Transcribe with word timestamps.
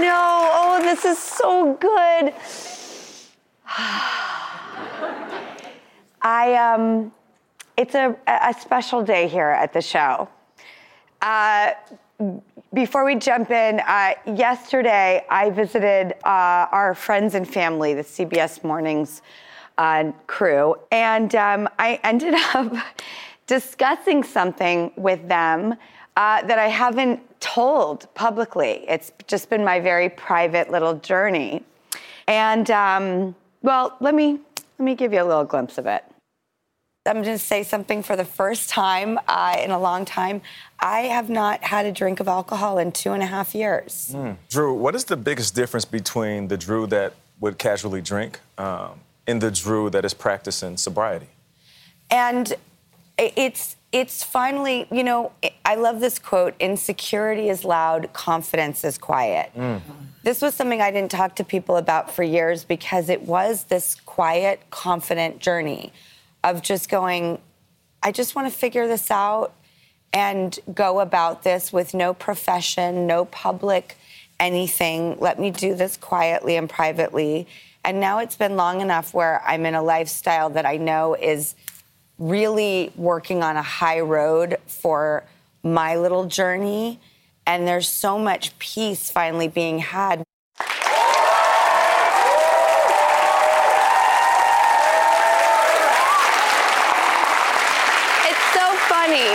Know. 0.00 0.50
Oh, 0.52 0.80
this 0.82 1.04
is 1.04 1.18
so 1.18 1.74
good. 1.74 2.34
I 6.20 6.54
um 6.54 7.12
it's 7.76 7.94
a, 7.94 8.16
a 8.26 8.54
special 8.58 9.04
day 9.04 9.28
here 9.28 9.50
at 9.50 9.72
the 9.72 9.80
show. 9.80 10.28
Uh, 11.22 11.70
before 12.74 13.04
we 13.04 13.14
jump 13.14 13.52
in, 13.52 13.80
uh, 13.80 14.14
yesterday 14.26 15.24
I 15.30 15.50
visited 15.50 16.14
uh, 16.24 16.66
our 16.72 16.94
friends 16.94 17.36
and 17.36 17.48
family, 17.48 17.94
the 17.94 18.02
CBS 18.02 18.64
Mornings 18.64 19.22
uh, 19.78 20.10
crew, 20.26 20.74
and 20.90 21.32
um, 21.36 21.68
I 21.78 22.00
ended 22.02 22.34
up 22.54 22.74
discussing 23.46 24.24
something 24.24 24.90
with 24.96 25.28
them 25.28 25.76
uh, 26.18 26.42
that 26.42 26.58
I 26.58 26.66
haven't 26.66 27.20
told 27.40 28.12
publicly. 28.14 28.84
It's 28.88 29.12
just 29.28 29.48
been 29.48 29.64
my 29.64 29.78
very 29.78 30.08
private 30.08 30.68
little 30.68 30.94
journey. 30.94 31.62
And 32.26 32.68
um, 32.72 33.36
well, 33.62 33.96
let 34.00 34.14
me 34.16 34.40
let 34.78 34.84
me 34.84 34.96
give 34.96 35.12
you 35.12 35.22
a 35.22 35.24
little 35.24 35.44
glimpse 35.44 35.78
of 35.78 35.86
it. 35.86 36.04
I'm 37.06 37.22
going 37.22 37.24
to 37.24 37.38
say 37.38 37.62
something 37.62 38.02
for 38.02 38.16
the 38.16 38.24
first 38.24 38.68
time 38.68 39.18
uh, 39.28 39.56
in 39.62 39.70
a 39.70 39.78
long 39.78 40.04
time. 40.04 40.42
I 40.80 41.02
have 41.02 41.30
not 41.30 41.62
had 41.64 41.86
a 41.86 41.92
drink 41.92 42.20
of 42.20 42.28
alcohol 42.28 42.78
in 42.78 42.92
two 42.92 43.12
and 43.12 43.22
a 43.22 43.26
half 43.26 43.54
years. 43.54 44.14
Drew, 44.50 44.74
what 44.74 44.94
is 44.94 45.04
the 45.04 45.16
biggest 45.16 45.54
difference 45.54 45.86
between 45.86 46.48
the 46.48 46.58
Drew 46.58 46.86
that 46.88 47.14
would 47.40 47.58
casually 47.58 48.02
drink 48.02 48.40
um, 48.58 49.00
and 49.26 49.40
the 49.40 49.50
Drew 49.50 49.88
that 49.90 50.04
is 50.04 50.12
practicing 50.12 50.76
sobriety? 50.76 51.28
And 52.10 52.54
it's 53.16 53.76
it's 53.90 54.22
finally, 54.22 54.86
you 54.90 55.02
know, 55.02 55.32
I 55.64 55.76
love 55.76 56.00
this 56.00 56.18
quote: 56.18 56.54
"Insecurity 56.60 57.48
is 57.48 57.64
loud, 57.64 58.12
confidence 58.12 58.84
is 58.84 58.98
quiet." 58.98 59.50
Mm. 59.56 59.80
This 60.22 60.42
was 60.42 60.54
something 60.54 60.82
I 60.82 60.90
didn't 60.90 61.10
talk 61.10 61.36
to 61.36 61.44
people 61.44 61.76
about 61.76 62.10
for 62.14 62.22
years 62.22 62.64
because 62.64 63.08
it 63.08 63.22
was 63.22 63.64
this 63.64 63.94
quiet, 63.94 64.60
confident 64.70 65.38
journey 65.38 65.92
of 66.44 66.60
just 66.60 66.90
going, 66.90 67.38
I 68.02 68.12
just 68.12 68.34
want 68.34 68.50
to 68.50 68.56
figure 68.56 68.86
this 68.86 69.10
out 69.10 69.54
and 70.12 70.58
go 70.74 71.00
about 71.00 71.42
this 71.44 71.72
with 71.72 71.94
no 71.94 72.14
profession, 72.14 73.06
no 73.06 73.24
public 73.26 73.96
anything. 74.40 75.16
Let 75.18 75.38
me 75.38 75.50
do 75.50 75.74
this 75.74 75.96
quietly 75.96 76.56
and 76.56 76.68
privately. 76.68 77.46
And 77.84 78.00
now 78.00 78.18
it's 78.18 78.36
been 78.36 78.56
long 78.56 78.80
enough 78.80 79.14
where 79.14 79.42
I'm 79.46 79.66
in 79.66 79.74
a 79.74 79.82
lifestyle 79.82 80.50
that 80.50 80.66
I 80.66 80.76
know 80.76 81.14
is 81.14 81.54
really 82.18 82.92
working 82.96 83.42
on 83.42 83.56
a 83.56 83.62
high 83.62 84.00
road 84.00 84.58
for 84.66 85.24
my 85.62 85.96
little 85.96 86.26
journey. 86.26 87.00
And 87.46 87.66
there's 87.66 87.88
so 87.88 88.18
much 88.18 88.58
peace 88.58 89.10
finally 89.10 89.48
being 89.48 89.78
had. 89.78 90.20
It's 90.20 90.28
so 98.52 98.74
funny 98.88 99.32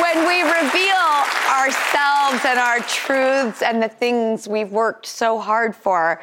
when 0.00 0.28
we 0.28 0.42
reveal 0.42 1.24
ourselves 1.50 2.44
and 2.44 2.58
our 2.58 2.80
truths 2.80 3.62
and 3.62 3.82
the 3.82 3.88
things 3.88 4.46
we've 4.46 4.70
worked 4.70 5.06
so 5.06 5.38
hard 5.38 5.74
for. 5.74 6.20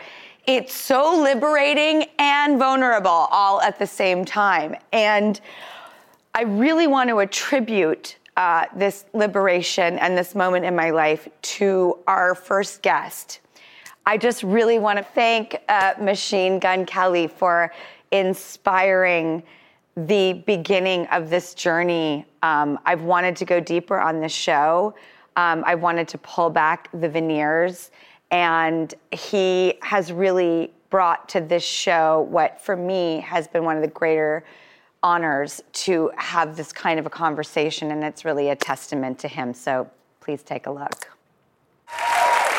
It's 0.48 0.74
so 0.74 1.22
liberating 1.22 2.06
and 2.18 2.58
vulnerable 2.58 3.10
all 3.10 3.62
at 3.62 3.78
the 3.78 3.86
same 3.86 4.26
time. 4.26 4.76
And 4.92 5.40
I 6.34 6.44
really 6.44 6.88
want 6.88 7.10
to 7.10 7.20
attribute 7.20 8.18
uh, 8.38 8.66
this 8.76 9.06
liberation 9.14 10.00
and 10.00 10.18
this 10.18 10.34
moment 10.34 10.66
in 10.66 10.76
my 10.76 10.90
life 10.90 11.28
to 11.42 12.00
our 12.08 12.34
first 12.34 12.82
guest. 12.82 13.42
I 14.06 14.18
just 14.18 14.42
really 14.42 14.80
want 14.80 14.98
to 14.98 15.04
thank 15.04 15.58
uh, 15.70 15.94
Machine 16.00 16.58
Gun 16.58 16.88
Kelly 16.88 17.28
for 17.28 17.72
inspiring 18.12 19.44
the 19.96 20.34
beginning 20.48 21.06
of 21.08 21.30
this 21.30 21.54
journey. 21.54 22.26
Um, 22.42 22.80
I've 22.86 23.04
wanted 23.04 23.36
to 23.36 23.46
go 23.46 23.60
deeper 23.60 24.00
on 24.00 24.20
this 24.22 24.32
show. 24.32 24.96
Um, 25.36 25.64
I 25.68 25.76
wanted 25.76 26.08
to 26.10 26.18
pull 26.18 26.50
back 26.50 26.90
the 27.00 27.08
veneers, 27.08 27.92
and 28.32 28.94
he 29.12 29.76
has 29.82 30.12
really 30.12 30.74
brought 30.90 31.30
to 31.30 31.42
this 31.42 31.64
show 31.64 32.28
what, 32.30 32.60
for 32.60 32.76
me, 32.76 33.20
has 33.20 33.48
been 33.48 33.64
one 33.64 33.76
of 33.76 33.82
the 33.82 33.90
greater 33.90 34.44
honors 35.04 35.62
to 35.74 36.12
have 36.18 36.56
this 36.56 36.72
kind 36.72 37.00
of 37.00 37.06
a 37.06 37.10
conversation, 37.10 37.92
and 37.92 38.04
it's 38.04 38.24
really 38.24 38.50
a 38.50 38.56
testament 38.56 39.20
to 39.20 39.28
him. 39.28 39.54
So 39.54 39.90
please 40.20 40.44
take 40.44 40.68
a 40.68 40.72
look. 40.72 41.10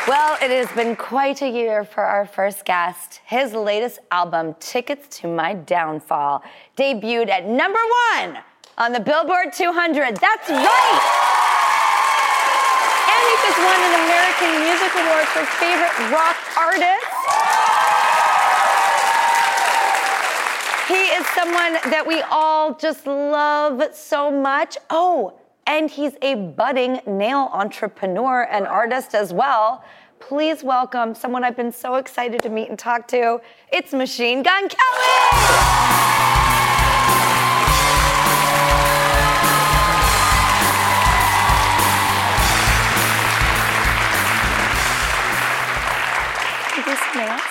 Well, 0.07 0.37
it 0.41 0.51
has 0.51 0.69
been 0.75 0.97
quite 0.97 1.41
a 1.41 1.49
year 1.49 1.85
for 1.85 2.03
our 2.03 2.25
first 2.25 2.65
guest. 2.65 3.21
His 3.25 3.53
latest 3.53 3.99
album, 4.11 4.55
Tickets 4.59 5.19
to 5.19 5.27
My 5.27 5.53
Downfall, 5.53 6.43
debuted 6.77 7.29
at 7.29 7.47
number 7.47 7.79
one 8.17 8.39
on 8.77 8.91
the 8.91 8.99
Billboard 8.99 9.53
200. 9.53 10.17
That's 10.17 10.49
right! 10.49 11.22
Just 13.43 13.57
won 13.59 13.75
an 13.75 13.93
American 14.05 14.51
Music 14.63 14.91
Award 14.95 15.27
for 15.27 15.43
Favorite 15.59 15.91
Rock 16.11 16.37
Artist. 16.57 17.11
He 20.87 21.03
is 21.11 21.27
someone 21.35 21.73
that 21.91 22.05
we 22.07 22.21
all 22.31 22.73
just 22.73 23.05
love 23.05 23.83
so 23.93 24.31
much. 24.31 24.77
Oh, 24.89 25.37
and 25.67 25.91
he's 25.91 26.13
a 26.21 26.35
budding 26.35 27.01
nail 27.05 27.49
entrepreneur 27.51 28.43
and 28.49 28.65
artist 28.65 29.13
as 29.13 29.33
well. 29.33 29.83
Please 30.21 30.63
welcome 30.63 31.13
someone 31.13 31.43
I've 31.43 31.57
been 31.57 31.73
so 31.73 31.95
excited 31.95 32.41
to 32.43 32.49
meet 32.49 32.69
and 32.69 32.79
talk 32.79 33.09
to. 33.09 33.41
It's 33.73 33.91
Machine 33.91 34.41
Gun 34.41 34.69
Kelly! 34.69 36.12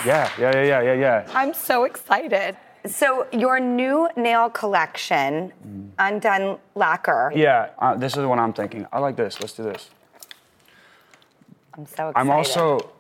Yeah, 0.05 0.31
yeah, 0.39 0.53
yeah, 0.55 0.63
yeah, 0.63 0.81
yeah, 0.81 0.95
yeah. 0.95 1.31
I'm 1.35 1.55
so 1.55 1.85
excited. 1.85 2.57
So, 2.87 3.29
your 3.33 3.61
new 3.61 4.09
nail 4.17 4.51
collection, 4.51 5.53
Undone 5.99 6.59
Lacquer. 6.75 7.33
Yeah, 7.35 7.71
uh, 7.79 7.95
this 7.95 8.17
is 8.17 8.27
what 8.27 8.41
I'm 8.41 8.53
thinking. 8.53 8.87
I 8.93 8.99
like 8.99 9.15
this. 9.15 9.41
Let's 9.41 9.53
do 9.53 9.63
this. 9.63 9.91
I'm 11.75 11.87
so 11.87 12.09
excited. 12.09 12.17
I'm 12.17 12.31
also, 12.31 12.91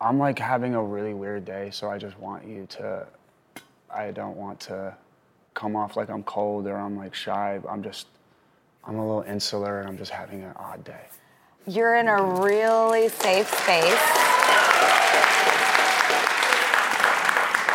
I'm 0.00 0.18
like 0.18 0.38
having 0.38 0.76
a 0.76 0.82
really 0.82 1.14
weird 1.14 1.44
day, 1.44 1.70
so 1.72 1.90
I 1.90 1.98
just 1.98 2.16
want 2.20 2.46
you 2.46 2.66
to, 2.70 3.06
I 3.90 4.12
don't 4.12 4.36
want 4.36 4.60
to 4.60 4.94
come 5.54 5.74
off 5.74 5.96
like 5.96 6.08
I'm 6.08 6.22
cold 6.22 6.68
or 6.68 6.76
I'm 6.76 6.96
like 6.96 7.14
shy. 7.14 7.58
I'm 7.68 7.82
just, 7.82 8.06
I'm 8.84 8.96
a 8.96 9.04
little 9.04 9.22
insular 9.22 9.80
and 9.80 9.88
I'm 9.88 9.98
just 9.98 10.12
having 10.12 10.44
an 10.44 10.52
odd 10.56 10.84
day. 10.84 11.06
You're 11.66 11.96
in 11.96 12.06
a 12.06 12.22
really 12.22 13.08
safe 13.08 13.48
space. 13.48 13.98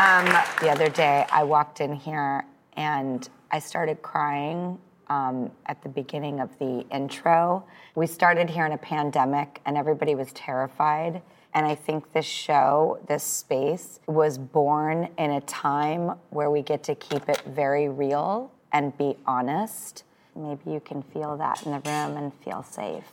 Um, 0.10 0.26
the 0.60 0.72
other 0.72 0.90
day, 0.90 1.24
I 1.32 1.44
walked 1.44 1.82
in 1.82 1.94
here 1.94 2.44
and 2.74 3.30
I 3.52 3.60
started 3.60 4.02
crying 4.02 4.80
um, 5.08 5.52
at 5.68 5.84
the 5.84 5.90
beginning 5.90 6.40
of 6.40 6.50
the 6.58 6.84
intro. 6.90 7.64
We 7.94 8.08
started 8.08 8.50
here 8.50 8.66
in 8.66 8.72
a 8.72 8.78
pandemic 8.80 9.62
and 9.68 9.78
everybody 9.78 10.16
was 10.16 10.34
terrified. 10.34 11.22
And 11.54 11.64
I 11.64 11.76
think 11.76 12.12
this 12.12 12.26
show, 12.26 13.00
this 13.08 13.24
space, 13.24 14.00
was 14.08 14.40
born 14.40 15.10
in 15.20 15.30
a 15.30 15.42
time 15.42 16.18
where 16.32 16.50
we 16.50 16.64
get 16.64 16.82
to 16.86 16.96
keep 16.96 17.30
it 17.30 17.44
very 17.46 17.88
real 17.88 18.52
and 18.72 18.98
be 18.98 19.16
honest. 19.28 20.06
Maybe 20.36 20.72
you 20.72 20.80
can 20.80 21.04
feel 21.04 21.38
that 21.38 21.64
in 21.68 21.72
the 21.72 21.82
room 21.82 22.18
and 22.18 22.34
feel 22.44 22.64
safe. 22.64 23.12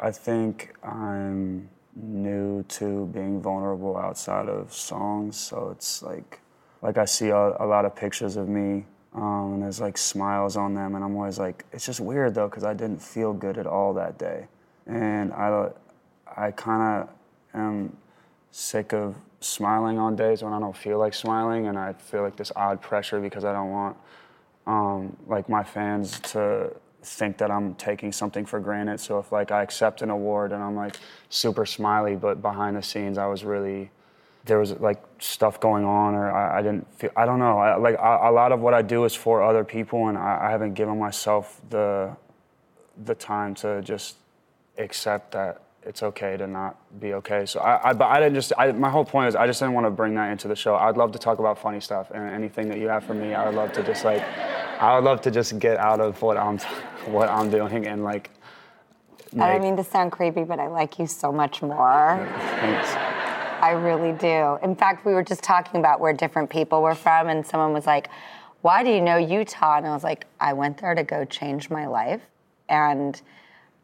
I 0.00 0.12
think 0.12 0.72
I'm 0.82 1.68
new 2.00 2.62
to 2.64 3.06
being 3.06 3.40
vulnerable 3.40 3.96
outside 3.96 4.48
of 4.48 4.72
songs, 4.72 5.36
so 5.36 5.70
it's 5.70 6.02
like, 6.02 6.40
like 6.82 6.98
I 6.98 7.04
see 7.04 7.28
a, 7.28 7.56
a 7.58 7.66
lot 7.66 7.84
of 7.84 7.96
pictures 7.96 8.36
of 8.36 8.48
me, 8.48 8.84
um, 9.14 9.54
and 9.54 9.62
there's 9.62 9.80
like 9.80 9.98
smiles 9.98 10.56
on 10.56 10.74
them, 10.74 10.94
and 10.94 11.04
I'm 11.04 11.16
always 11.16 11.38
like, 11.38 11.64
it's 11.72 11.86
just 11.86 12.00
weird 12.00 12.34
though, 12.34 12.48
because 12.48 12.64
I 12.64 12.74
didn't 12.74 13.02
feel 13.02 13.32
good 13.32 13.58
at 13.58 13.66
all 13.66 13.94
that 13.94 14.18
day, 14.18 14.46
and 14.86 15.32
I, 15.32 15.70
I 16.36 16.50
kind 16.52 16.82
of 17.02 17.08
am 17.54 17.96
sick 18.50 18.92
of 18.92 19.16
smiling 19.40 19.98
on 19.98 20.16
days 20.16 20.42
when 20.42 20.52
I 20.52 20.58
don't 20.58 20.76
feel 20.76 20.98
like 20.98 21.14
smiling, 21.14 21.66
and 21.66 21.78
I 21.78 21.92
feel 21.92 22.22
like 22.22 22.36
this 22.36 22.52
odd 22.54 22.80
pressure 22.80 23.20
because 23.20 23.44
I 23.44 23.52
don't 23.52 23.70
want, 23.70 23.96
um, 24.66 25.16
like 25.26 25.48
my 25.48 25.64
fans 25.64 26.20
to 26.20 26.72
think 27.02 27.38
that 27.38 27.50
I'm 27.50 27.74
taking 27.74 28.12
something 28.12 28.44
for 28.44 28.60
granted. 28.60 29.00
So 29.00 29.18
if 29.18 29.32
like 29.32 29.50
I 29.50 29.62
accept 29.62 30.02
an 30.02 30.10
award 30.10 30.52
and 30.52 30.62
I'm 30.62 30.76
like 30.76 30.96
super 31.28 31.64
smiley, 31.66 32.16
but 32.16 32.42
behind 32.42 32.76
the 32.76 32.82
scenes 32.82 33.18
I 33.18 33.26
was 33.26 33.44
really 33.44 33.90
there 34.48 34.58
was 34.58 34.72
like 34.80 35.02
stuff 35.20 35.60
going 35.60 35.84
on, 35.84 36.14
or 36.14 36.32
I, 36.32 36.58
I 36.58 36.62
didn't 36.62 36.90
feel. 36.94 37.10
I 37.16 37.26
don't 37.26 37.38
know. 37.38 37.58
I, 37.58 37.76
like 37.76 37.96
a, 37.96 38.30
a 38.30 38.32
lot 38.32 38.50
of 38.50 38.60
what 38.60 38.74
I 38.74 38.82
do 38.82 39.04
is 39.04 39.14
for 39.14 39.42
other 39.42 39.62
people, 39.62 40.08
and 40.08 40.18
I, 40.18 40.46
I 40.46 40.50
haven't 40.50 40.74
given 40.74 40.98
myself 40.98 41.60
the 41.70 42.16
the 43.04 43.14
time 43.14 43.54
to 43.54 43.80
just 43.82 44.16
accept 44.78 45.32
that 45.32 45.62
it's 45.84 46.02
okay 46.02 46.36
to 46.36 46.46
not 46.46 46.76
be 46.98 47.14
okay. 47.14 47.46
So 47.46 47.60
I, 47.60 47.90
I 47.90 47.92
but 47.92 48.06
I 48.06 48.18
didn't 48.18 48.34
just. 48.34 48.52
I, 48.58 48.72
my 48.72 48.90
whole 48.90 49.04
point 49.04 49.28
is 49.28 49.36
I 49.36 49.46
just 49.46 49.60
didn't 49.60 49.74
want 49.74 49.86
to 49.86 49.90
bring 49.90 50.14
that 50.14 50.32
into 50.32 50.48
the 50.48 50.56
show. 50.56 50.74
I'd 50.74 50.96
love 50.96 51.12
to 51.12 51.18
talk 51.18 51.38
about 51.38 51.58
funny 51.58 51.80
stuff 51.80 52.10
and 52.10 52.28
anything 52.30 52.68
that 52.70 52.78
you 52.78 52.88
have 52.88 53.04
for 53.04 53.14
me. 53.14 53.34
I 53.34 53.46
would 53.46 53.54
love 53.54 53.72
to 53.74 53.82
just 53.84 54.04
like. 54.04 54.24
I 54.80 54.94
would 54.94 55.04
love 55.04 55.20
to 55.22 55.30
just 55.30 55.58
get 55.58 55.76
out 55.78 56.00
of 56.00 56.20
what 56.22 56.36
I'm 56.36 56.58
what 57.06 57.28
I'm 57.28 57.50
doing 57.50 57.86
and 57.86 58.04
like. 58.04 58.30
I 59.38 59.52
don't 59.52 59.62
mean 59.62 59.76
to 59.76 59.84
sound 59.84 60.12
creepy, 60.12 60.44
but 60.44 60.58
I 60.58 60.68
like 60.68 60.98
you 60.98 61.06
so 61.06 61.30
much 61.30 61.60
more. 61.60 62.26
Thanks. 62.38 62.94
I 63.60 63.72
really 63.72 64.12
do. 64.12 64.58
In 64.62 64.74
fact, 64.74 65.04
we 65.04 65.12
were 65.12 65.22
just 65.22 65.42
talking 65.42 65.80
about 65.80 66.00
where 66.00 66.12
different 66.12 66.48
people 66.48 66.80
were 66.80 66.94
from, 66.94 67.28
and 67.28 67.44
someone 67.44 67.72
was 67.72 67.86
like, 67.86 68.08
Why 68.62 68.82
do 68.84 68.90
you 68.90 69.00
know 69.00 69.16
Utah? 69.16 69.76
And 69.76 69.86
I 69.86 69.90
was 69.90 70.04
like, 70.04 70.26
I 70.40 70.52
went 70.52 70.78
there 70.78 70.94
to 70.94 71.02
go 71.02 71.24
change 71.24 71.70
my 71.70 71.86
life. 71.86 72.22
And 72.68 73.20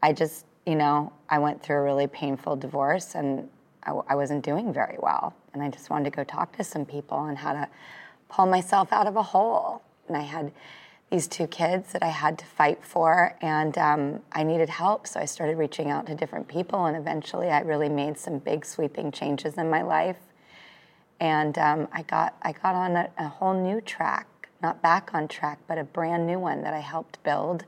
I 0.02 0.12
just, 0.12 0.46
you 0.64 0.76
know, 0.76 1.12
I 1.28 1.38
went 1.38 1.62
through 1.62 1.76
a 1.76 1.82
really 1.82 2.06
painful 2.06 2.56
divorce 2.56 3.14
and 3.14 3.48
I 3.86 4.14
wasn't 4.14 4.44
doing 4.44 4.72
very 4.72 4.96
well. 4.98 5.34
And 5.52 5.62
I 5.62 5.68
just 5.68 5.90
wanted 5.90 6.04
to 6.04 6.16
go 6.16 6.24
talk 6.24 6.56
to 6.56 6.64
some 6.64 6.86
people 6.86 7.18
on 7.18 7.36
how 7.36 7.52
to 7.52 7.68
pull 8.30 8.46
myself 8.46 8.92
out 8.92 9.06
of 9.06 9.16
a 9.16 9.22
hole. 9.22 9.82
And 10.08 10.16
I 10.16 10.22
had 10.22 10.52
these 11.14 11.28
two 11.28 11.46
kids 11.46 11.92
that 11.92 12.02
I 12.02 12.08
had 12.08 12.36
to 12.40 12.44
fight 12.44 12.82
for, 12.82 13.36
and 13.40 13.78
um, 13.78 14.20
I 14.32 14.42
needed 14.42 14.68
help. 14.68 15.06
So 15.06 15.20
I 15.20 15.26
started 15.26 15.56
reaching 15.56 15.88
out 15.88 16.06
to 16.06 16.14
different 16.16 16.48
people, 16.48 16.86
and 16.86 16.96
eventually 16.96 17.50
I 17.50 17.60
really 17.60 17.88
made 17.88 18.18
some 18.18 18.38
big 18.40 18.66
sweeping 18.66 19.12
changes 19.12 19.56
in 19.56 19.70
my 19.70 19.82
life. 19.82 20.16
And 21.20 21.56
um, 21.56 21.86
I 21.92 22.02
got 22.02 22.34
I 22.42 22.50
got 22.50 22.74
on 22.74 22.96
a, 22.96 23.08
a 23.16 23.28
whole 23.28 23.54
new 23.54 23.80
track, 23.80 24.26
not 24.60 24.82
back 24.82 25.10
on 25.14 25.28
track, 25.28 25.60
but 25.68 25.78
a 25.78 25.84
brand 25.84 26.26
new 26.26 26.40
one 26.40 26.62
that 26.62 26.74
I 26.74 26.80
helped 26.80 27.22
build 27.22 27.64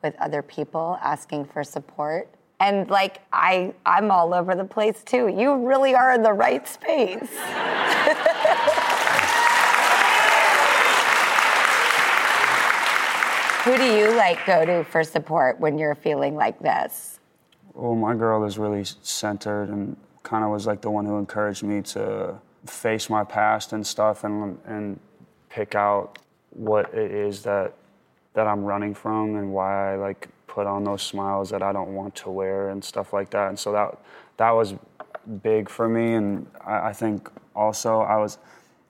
with 0.00 0.14
other 0.20 0.40
people 0.40 0.96
asking 1.02 1.46
for 1.46 1.64
support. 1.64 2.28
And 2.60 2.88
like 2.88 3.22
I 3.32 3.74
I'm 3.84 4.12
all 4.12 4.32
over 4.32 4.54
the 4.54 4.64
place 4.64 5.02
too. 5.02 5.26
You 5.26 5.66
really 5.66 5.96
are 5.96 6.12
in 6.12 6.22
the 6.22 6.32
right 6.32 6.68
space. 6.68 7.28
Who 13.64 13.78
do 13.78 13.96
you 13.96 14.14
like 14.14 14.44
go 14.44 14.66
to 14.66 14.84
for 14.84 15.02
support 15.02 15.58
when 15.58 15.78
you're 15.78 15.94
feeling 15.94 16.34
like 16.34 16.60
this? 16.60 17.18
Well, 17.72 17.94
my 17.94 18.14
girl 18.14 18.44
is 18.44 18.58
really 18.58 18.84
centered 18.84 19.70
and 19.70 19.96
kind 20.22 20.44
of 20.44 20.50
was 20.50 20.66
like 20.66 20.82
the 20.82 20.90
one 20.90 21.06
who 21.06 21.16
encouraged 21.16 21.62
me 21.62 21.80
to 21.80 22.34
face 22.66 23.08
my 23.08 23.24
past 23.24 23.72
and 23.72 23.86
stuff 23.86 24.22
and 24.22 24.58
and 24.66 25.00
pick 25.48 25.74
out 25.74 26.18
what 26.50 26.92
it 26.92 27.10
is 27.10 27.42
that 27.44 27.72
that 28.34 28.46
I'm 28.46 28.64
running 28.64 28.92
from 28.92 29.36
and 29.36 29.50
why 29.50 29.94
I 29.94 29.96
like 29.96 30.28
put 30.46 30.66
on 30.66 30.84
those 30.84 31.00
smiles 31.00 31.48
that 31.48 31.62
I 31.62 31.72
don't 31.72 31.94
want 31.94 32.14
to 32.16 32.30
wear 32.30 32.68
and 32.68 32.84
stuff 32.84 33.14
like 33.14 33.30
that. 33.30 33.48
And 33.48 33.58
so 33.58 33.72
that 33.72 33.98
that 34.36 34.50
was 34.50 34.74
big 35.42 35.70
for 35.70 35.88
me. 35.88 36.14
And 36.14 36.46
I, 36.66 36.88
I 36.88 36.92
think 36.92 37.30
also 37.56 38.00
I 38.00 38.18
was 38.18 38.36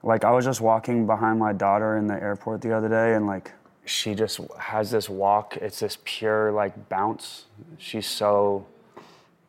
like 0.02 0.24
I 0.24 0.32
was 0.32 0.44
just 0.44 0.60
walking 0.60 1.06
behind 1.06 1.38
my 1.38 1.52
daughter 1.52 1.96
in 1.96 2.08
the 2.08 2.20
airport 2.20 2.60
the 2.60 2.76
other 2.76 2.88
day 2.88 3.14
and 3.14 3.28
like 3.28 3.52
she 3.84 4.14
just 4.14 4.40
has 4.58 4.90
this 4.90 5.08
walk. 5.08 5.56
It's 5.58 5.80
this 5.80 5.98
pure 6.04 6.52
like 6.52 6.88
bounce. 6.88 7.44
She's 7.78 8.06
so 8.06 8.66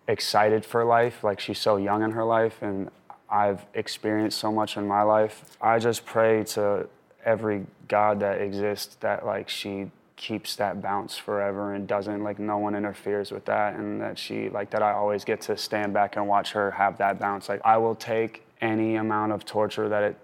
excited 0.08 0.66
for 0.66 0.84
life. 0.84 1.24
Like 1.24 1.40
she's 1.40 1.60
so 1.60 1.78
young 1.78 2.04
in 2.04 2.12
her 2.12 2.26
life, 2.26 2.62
and 2.62 2.90
I've 3.30 3.66
experienced 3.74 4.38
so 4.38 4.52
much 4.52 4.78
in 4.78 4.88
my 4.88 5.02
life. 5.02 5.58
I 5.62 5.80
just 5.80 6.06
pray 6.06 6.44
to 6.46 6.88
every 7.24 7.66
God 7.88 8.20
that 8.20 8.42
exists 8.42 8.96
that 8.96 9.26
like 9.26 9.50
she 9.50 9.92
keeps 10.16 10.56
that 10.56 10.82
bounce 10.82 11.18
forever 11.18 11.74
and 11.74 11.88
doesn't 11.88 12.24
like 12.24 12.40
no 12.40 12.58
one 12.58 12.74
interferes 12.74 13.32
with 13.32 13.44
that 13.46 13.76
and 13.76 14.00
that 14.00 14.18
she 14.18 14.48
like 14.50 14.70
that 14.70 14.82
I 14.82 14.94
always 14.94 15.26
get 15.26 15.42
to 15.42 15.58
stand 15.58 15.94
back 15.94 16.16
and 16.16 16.26
watch 16.26 16.54
her 16.54 16.72
have 16.72 16.98
that 17.00 17.20
bounce 17.20 17.50
like 17.50 17.60
I 17.66 17.78
will 17.78 17.96
take 17.96 18.44
any 18.62 18.96
amount 18.96 19.34
of 19.34 19.44
torture 19.44 19.90
that 19.90 20.04
it 20.04 20.18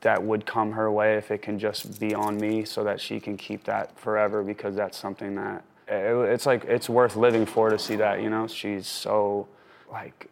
that 0.00 0.22
would 0.22 0.46
come 0.46 0.72
her 0.72 0.90
way 0.90 1.16
if 1.16 1.30
it 1.30 1.42
can 1.42 1.58
just 1.58 1.98
be 1.98 2.14
on 2.14 2.36
me 2.38 2.64
so 2.64 2.84
that 2.84 3.00
she 3.00 3.18
can 3.18 3.36
keep 3.36 3.64
that 3.64 3.98
forever 3.98 4.42
because 4.44 4.76
that's 4.76 4.96
something 4.96 5.34
that 5.34 5.64
it, 5.88 6.14
it's 6.30 6.46
like 6.46 6.64
it's 6.64 6.88
worth 6.88 7.16
living 7.16 7.46
for 7.46 7.70
to 7.70 7.78
see 7.78 7.96
that 7.96 8.22
you 8.22 8.30
know? 8.30 8.46
She's 8.46 8.86
so 8.86 9.48
like 9.90 10.28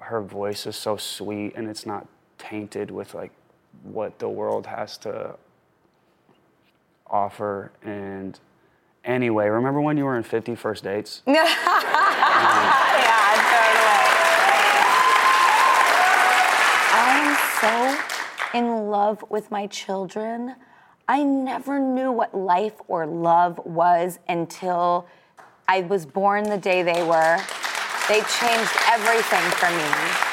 her 0.00 0.20
voice 0.20 0.66
is 0.66 0.76
so 0.76 0.96
sweet 0.96 1.54
and 1.56 1.68
it's 1.68 1.86
not 1.86 2.06
tainted 2.38 2.90
with 2.90 3.14
like 3.14 3.32
what 3.82 4.18
the 4.18 4.28
world 4.28 4.66
has 4.66 4.96
to 4.98 5.34
offer. 7.08 7.72
And 7.82 8.38
anyway 9.04 9.48
remember 9.48 9.80
when 9.80 9.96
you 9.96 10.04
were 10.04 10.16
in 10.16 10.22
50 10.22 10.54
first 10.54 10.84
dates? 10.84 11.22
Yeah, 11.32 11.44
totally. 13.50 13.92
I 16.94 17.06
am 17.24 17.98
so 17.98 18.11
in 18.54 18.88
love 18.88 19.24
with 19.28 19.50
my 19.50 19.66
children. 19.66 20.56
I 21.08 21.22
never 21.22 21.78
knew 21.78 22.12
what 22.12 22.34
life 22.34 22.74
or 22.88 23.06
love 23.06 23.60
was 23.64 24.18
until 24.28 25.06
I 25.68 25.82
was 25.82 26.06
born 26.06 26.44
the 26.44 26.58
day 26.58 26.82
they 26.82 27.02
were. 27.02 27.38
They 28.08 28.20
changed 28.20 28.72
everything 28.90 29.42
for 29.52 29.70
me. 29.70 30.32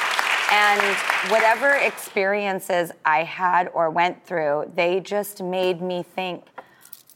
And 0.52 1.30
whatever 1.30 1.74
experiences 1.74 2.90
I 3.04 3.22
had 3.22 3.68
or 3.72 3.90
went 3.90 4.26
through, 4.26 4.72
they 4.74 5.00
just 5.00 5.42
made 5.42 5.80
me 5.80 6.02
think 6.02 6.44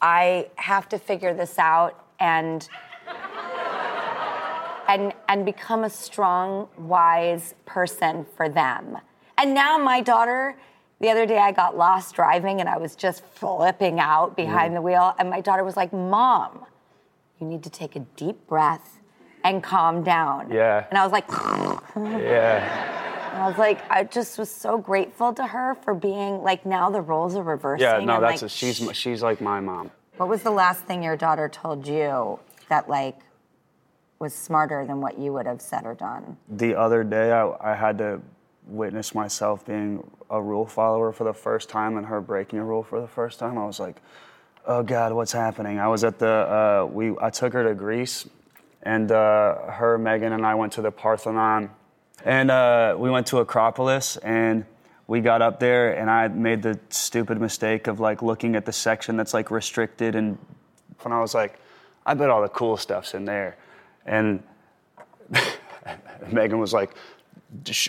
I 0.00 0.50
have 0.56 0.88
to 0.90 0.98
figure 0.98 1.34
this 1.34 1.58
out 1.58 2.04
and 2.20 2.68
and 4.88 5.12
and 5.28 5.44
become 5.44 5.84
a 5.84 5.90
strong, 5.90 6.68
wise 6.78 7.54
person 7.66 8.26
for 8.36 8.48
them. 8.48 8.98
And 9.36 9.54
now 9.54 9.78
my 9.78 10.00
daughter, 10.00 10.56
the 11.04 11.10
other 11.10 11.26
day 11.26 11.36
I 11.36 11.52
got 11.52 11.76
lost 11.76 12.14
driving 12.14 12.60
and 12.60 12.68
I 12.68 12.78
was 12.78 12.96
just 12.96 13.22
flipping 13.26 14.00
out 14.00 14.36
behind 14.36 14.74
the 14.74 14.80
wheel 14.80 15.14
and 15.18 15.28
my 15.28 15.42
daughter 15.42 15.62
was 15.62 15.76
like, 15.76 15.92
"Mom, 15.92 16.64
you 17.38 17.46
need 17.46 17.62
to 17.64 17.70
take 17.70 17.94
a 17.94 18.00
deep 18.16 18.46
breath 18.46 19.00
and 19.44 19.62
calm 19.62 20.02
down." 20.02 20.50
Yeah. 20.50 20.86
And 20.88 20.96
I 20.98 21.04
was 21.04 21.12
like, 21.12 21.26
yeah 21.96 23.02
I 23.34 23.48
was 23.48 23.58
like, 23.58 23.80
I 23.90 24.04
just 24.04 24.38
was 24.38 24.48
so 24.50 24.78
grateful 24.78 25.34
to 25.34 25.46
her 25.46 25.74
for 25.82 25.92
being 25.92 26.42
like 26.42 26.64
now 26.64 26.88
the 26.88 27.02
roles 27.02 27.36
are 27.36 27.42
reversing. 27.42 27.84
yeah 27.86 27.98
no 27.98 28.18
that's 28.20 28.40
like, 28.40 28.50
a, 28.50 28.54
she's 28.54 28.80
she's 28.96 29.22
like 29.22 29.40
my 29.42 29.60
mom 29.60 29.90
What 30.16 30.30
was 30.30 30.42
the 30.42 30.52
last 30.52 30.84
thing 30.84 31.02
your 31.02 31.16
daughter 31.16 31.50
told 31.50 31.86
you 31.86 32.38
that 32.70 32.88
like 32.88 33.18
was 34.20 34.32
smarter 34.34 34.86
than 34.86 35.02
what 35.02 35.18
you 35.18 35.32
would 35.34 35.44
have 35.46 35.60
said 35.60 35.84
or 35.84 35.94
done? 35.94 36.38
the 36.48 36.74
other 36.74 37.04
day 37.04 37.32
I, 37.32 37.72
I 37.72 37.74
had 37.74 37.98
to 37.98 38.22
witnessed 38.66 39.14
myself 39.14 39.64
being 39.66 40.08
a 40.30 40.40
rule 40.40 40.66
follower 40.66 41.12
for 41.12 41.24
the 41.24 41.34
first 41.34 41.68
time 41.68 41.96
and 41.96 42.06
her 42.06 42.20
breaking 42.20 42.58
a 42.58 42.64
rule 42.64 42.82
for 42.82 43.00
the 43.00 43.08
first 43.08 43.38
time, 43.38 43.58
I 43.58 43.66
was 43.66 43.78
like, 43.78 43.96
oh 44.66 44.82
God, 44.82 45.12
what's 45.12 45.32
happening? 45.32 45.78
I 45.78 45.88
was 45.88 46.04
at 46.04 46.18
the, 46.18 46.28
uh, 46.28 46.88
we, 46.90 47.14
I 47.20 47.30
took 47.30 47.52
her 47.52 47.64
to 47.64 47.74
Greece 47.74 48.26
and 48.82 49.10
uh, 49.10 49.70
her, 49.70 49.98
Megan, 49.98 50.32
and 50.32 50.46
I 50.46 50.54
went 50.54 50.72
to 50.74 50.82
the 50.82 50.90
Parthenon 50.90 51.70
and 52.24 52.50
uh, 52.50 52.96
we 52.98 53.10
went 53.10 53.26
to 53.28 53.38
Acropolis 53.38 54.16
and 54.18 54.64
we 55.06 55.20
got 55.20 55.42
up 55.42 55.60
there 55.60 55.92
and 55.92 56.10
I 56.10 56.28
made 56.28 56.62
the 56.62 56.78
stupid 56.88 57.40
mistake 57.40 57.86
of 57.86 58.00
like 58.00 58.22
looking 58.22 58.56
at 58.56 58.64
the 58.64 58.72
section 58.72 59.16
that's 59.16 59.34
like 59.34 59.50
restricted 59.50 60.14
and 60.14 60.38
when 61.02 61.12
I 61.12 61.20
was 61.20 61.34
like, 61.34 61.58
I 62.06 62.14
bet 62.14 62.30
all 62.30 62.42
the 62.42 62.48
cool 62.48 62.76
stuff's 62.76 63.14
in 63.14 63.24
there. 63.24 63.56
And 64.06 64.42
Megan 66.32 66.58
was 66.58 66.72
like, 66.72 66.94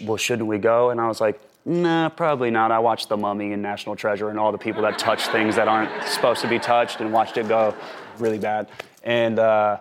well, 0.03 0.17
shouldn't 0.17 0.47
we 0.47 0.57
go? 0.57 0.89
And 0.89 0.99
I 1.01 1.07
was 1.07 1.21
like, 1.21 1.39
nah, 1.65 2.09
probably 2.09 2.51
not. 2.51 2.71
I 2.71 2.79
watched 2.79 3.09
The 3.09 3.17
Mummy 3.17 3.53
and 3.53 3.61
National 3.61 3.95
Treasure 3.95 4.29
and 4.29 4.39
all 4.39 4.51
the 4.51 4.57
people 4.57 4.81
that 4.83 4.99
touch 4.99 5.27
things 5.27 5.55
that 5.55 5.67
aren't 5.67 6.07
supposed 6.07 6.41
to 6.41 6.47
be 6.47 6.59
touched 6.59 7.01
and 7.01 7.11
watched 7.11 7.37
it 7.37 7.47
go 7.47 7.75
really 8.19 8.37
bad. 8.37 8.67
And 9.03 9.39
uh, 9.39 9.77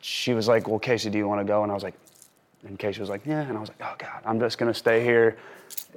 she 0.00 0.34
was 0.34 0.48
like, 0.48 0.68
well, 0.68 0.80
Casie, 0.80 1.10
do 1.10 1.18
you 1.18 1.28
want 1.28 1.40
to 1.40 1.44
go? 1.44 1.62
And 1.62 1.70
I 1.70 1.74
was 1.74 1.82
like, 1.82 1.94
and 2.66 2.78
Casie 2.78 3.00
was 3.00 3.08
like, 3.08 3.26
yeah. 3.26 3.42
And 3.42 3.56
I 3.56 3.60
was 3.60 3.68
like, 3.68 3.80
oh 3.82 3.94
God, 3.98 4.22
I'm 4.24 4.38
just 4.38 4.58
going 4.58 4.72
to 4.72 4.78
stay 4.78 5.02
here. 5.02 5.36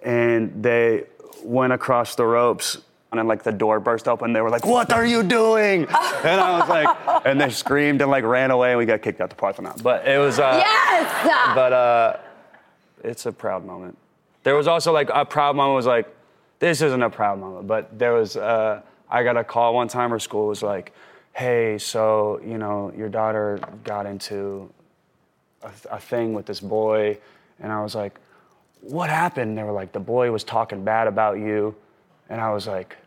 And 0.03 0.63
they 0.63 1.03
went 1.43 1.73
across 1.73 2.15
the 2.15 2.25
ropes 2.25 2.79
and 3.15 3.19
then 3.19 3.27
like 3.29 3.43
the 3.43 3.51
door 3.51 3.79
burst 3.79 4.09
open. 4.09 4.33
They 4.33 4.41
were 4.41 4.49
like, 4.49 4.65
"What 4.65 4.91
are 4.91 5.05
you 5.05 5.23
doing?" 5.23 5.81
and 6.23 6.41
I 6.41 6.59
was 6.59 6.67
like, 6.67 7.25
and 7.25 7.39
they 7.39 7.49
screamed 7.49 8.01
and 8.01 8.11
like 8.11 8.25
ran 8.25 8.51
away, 8.51 8.71
and 8.71 8.77
we 8.77 8.85
got 8.85 9.01
kicked 9.01 9.21
out 9.21 9.29
the 9.29 9.35
Parthenon. 9.35 9.79
But 9.81 10.05
it 10.05 10.17
was 10.17 10.37
uh, 10.37 10.61
yes. 10.61 11.55
But 11.55 11.71
uh, 11.71 12.17
it's 13.05 13.25
a 13.25 13.31
proud 13.31 13.65
moment. 13.65 13.97
There 14.43 14.55
was 14.55 14.67
also 14.67 14.91
like 14.91 15.09
a 15.13 15.23
proud 15.23 15.55
moment 15.55 15.77
was 15.77 15.85
like, 15.85 16.13
this 16.59 16.81
isn't 16.81 17.01
a 17.01 17.09
proud 17.09 17.39
moment, 17.39 17.67
but 17.67 17.97
there 17.97 18.11
was 18.11 18.35
uh, 18.35 18.81
I 19.09 19.23
got 19.23 19.37
a 19.37 19.43
call 19.45 19.73
one 19.73 19.87
time. 19.87 20.09
Her 20.09 20.19
school 20.19 20.47
was 20.47 20.61
like, 20.61 20.91
"Hey, 21.31 21.77
so 21.77 22.41
you 22.43 22.57
know 22.57 22.91
your 22.97 23.07
daughter 23.07 23.61
got 23.85 24.05
into 24.05 24.69
a, 25.63 25.71
a 25.91 25.99
thing 26.01 26.33
with 26.33 26.45
this 26.45 26.59
boy," 26.59 27.17
and 27.61 27.71
I 27.71 27.81
was 27.81 27.95
like, 27.95 28.19
"What 28.81 29.09
happened?" 29.09 29.51
And 29.51 29.57
they 29.57 29.63
were 29.63 29.71
like, 29.71 29.93
"The 29.93 30.01
boy 30.01 30.31
was 30.31 30.43
talking 30.43 30.83
bad 30.83 31.07
about 31.07 31.37
you." 31.39 31.75
And 32.29 32.41
I 32.41 32.51
was 32.51 32.67
like, 32.67 32.97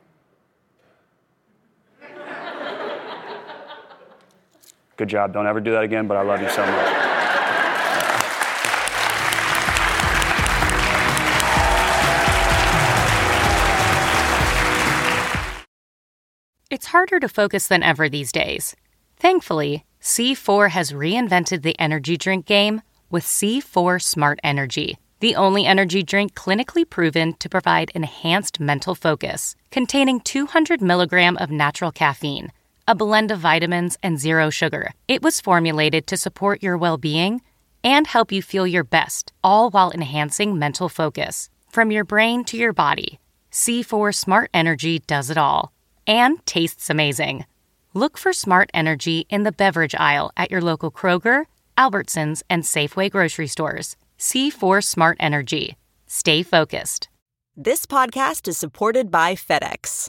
Good 4.99 5.09
job. 5.09 5.33
Don't 5.33 5.47
ever 5.47 5.61
do 5.61 5.71
that 5.71 5.85
again, 5.85 6.09
but 6.09 6.17
I 6.17 6.23
love 6.23 6.43
you 6.43 6.51
so 6.51 6.67
much. 6.67 7.05
It's 16.69 16.87
harder 16.87 17.21
to 17.21 17.29
focus 17.29 17.69
than 17.69 17.83
ever 17.83 18.09
these 18.09 18.33
days. 18.33 18.75
Thankfully, 19.17 19.87
C4 20.03 20.71
has 20.71 20.93
reinvented 20.93 21.63
the 21.63 21.79
energy 21.79 22.17
drink 22.17 22.45
game 22.45 22.83
with 23.09 23.25
C4 23.25 24.03
Smart 24.03 24.39
Energy 24.43 24.99
the 25.21 25.35
only 25.35 25.67
energy 25.67 26.03
drink 26.03 26.35
clinically 26.35 26.89
proven 26.89 27.35
to 27.35 27.49
provide 27.49 27.91
enhanced 27.95 28.61
mental 28.61 28.95
focus, 28.95 29.57
containing 29.71 30.21
200 30.21 30.81
milligram 30.81 31.37
of 31.39 31.51
natural 31.51 31.91
caffeine, 31.91 32.53
a 32.89 32.95
blend 32.95 33.31
of 33.31 33.39
vitamins, 33.39 33.99
and 34.03 34.19
zero 34.19 34.49
sugar. 34.49 34.93
It 35.07 35.23
was 35.23 35.43
formulated 35.43 36.07
to 36.07 36.17
support 36.17 36.63
your 36.63 36.79
well 36.79 36.97
being 36.97 37.43
and 37.85 38.07
help 38.07 38.33
you 38.33 38.41
feel 38.41 38.67
your 38.67 38.83
best, 38.83 39.33
all 39.45 39.69
while 39.71 39.93
enhancing 39.93 40.59
mental 40.59 40.89
focus. 40.89 41.51
From 41.71 41.91
your 41.91 42.05
brain 42.05 42.45
to 42.45 42.57
your 42.57 42.73
body, 42.73 43.21
C4 43.53 44.15
Smart 44.15 44.51
Energy 44.55 45.01
does 45.01 45.29
it 45.29 45.37
all 45.37 45.73
and 46.07 46.45
tastes 46.47 46.89
amazing. 46.89 47.45
Look 47.93 48.17
for 48.17 48.33
Smart 48.33 48.71
Energy 48.73 49.27
in 49.29 49.43
the 49.43 49.53
beverage 49.53 49.95
aisle 49.95 50.33
at 50.35 50.51
your 50.51 50.63
local 50.63 50.91
Kroger, 50.91 51.45
Albertsons, 51.77 52.43
and 52.49 52.63
Safeway 52.63 53.11
grocery 53.11 53.49
stores. 53.49 53.97
C4 54.19 54.83
Smart 54.83 55.19
Energy. 55.21 55.77
Stay 56.07 56.43
focused. 56.43 57.11
This 57.55 57.85
podcast 57.85 58.49
is 58.49 58.57
supported 58.57 59.11
by 59.11 59.35
FedEx. 59.35 60.09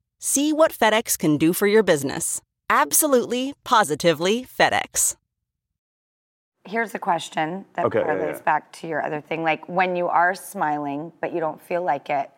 See 0.23 0.53
what 0.53 0.71
FedEx 0.71 1.17
can 1.17 1.37
do 1.37 1.51
for 1.51 1.65
your 1.65 1.81
business. 1.81 2.43
Absolutely, 2.69 3.55
positively 3.63 4.45
FedEx. 4.45 5.15
Here's 6.63 6.93
a 6.93 6.99
question 6.99 7.65
that 7.73 7.85
Okay, 7.85 8.03
yeah, 8.05 8.27
yeah. 8.27 8.39
back 8.41 8.71
to 8.73 8.87
your 8.87 9.03
other 9.03 9.19
thing. 9.19 9.41
Like 9.41 9.67
when 9.67 9.95
you 9.95 10.07
are 10.07 10.35
smiling, 10.35 11.11
but 11.21 11.33
you 11.33 11.39
don't 11.39 11.59
feel 11.59 11.81
like 11.81 12.11
it, 12.11 12.29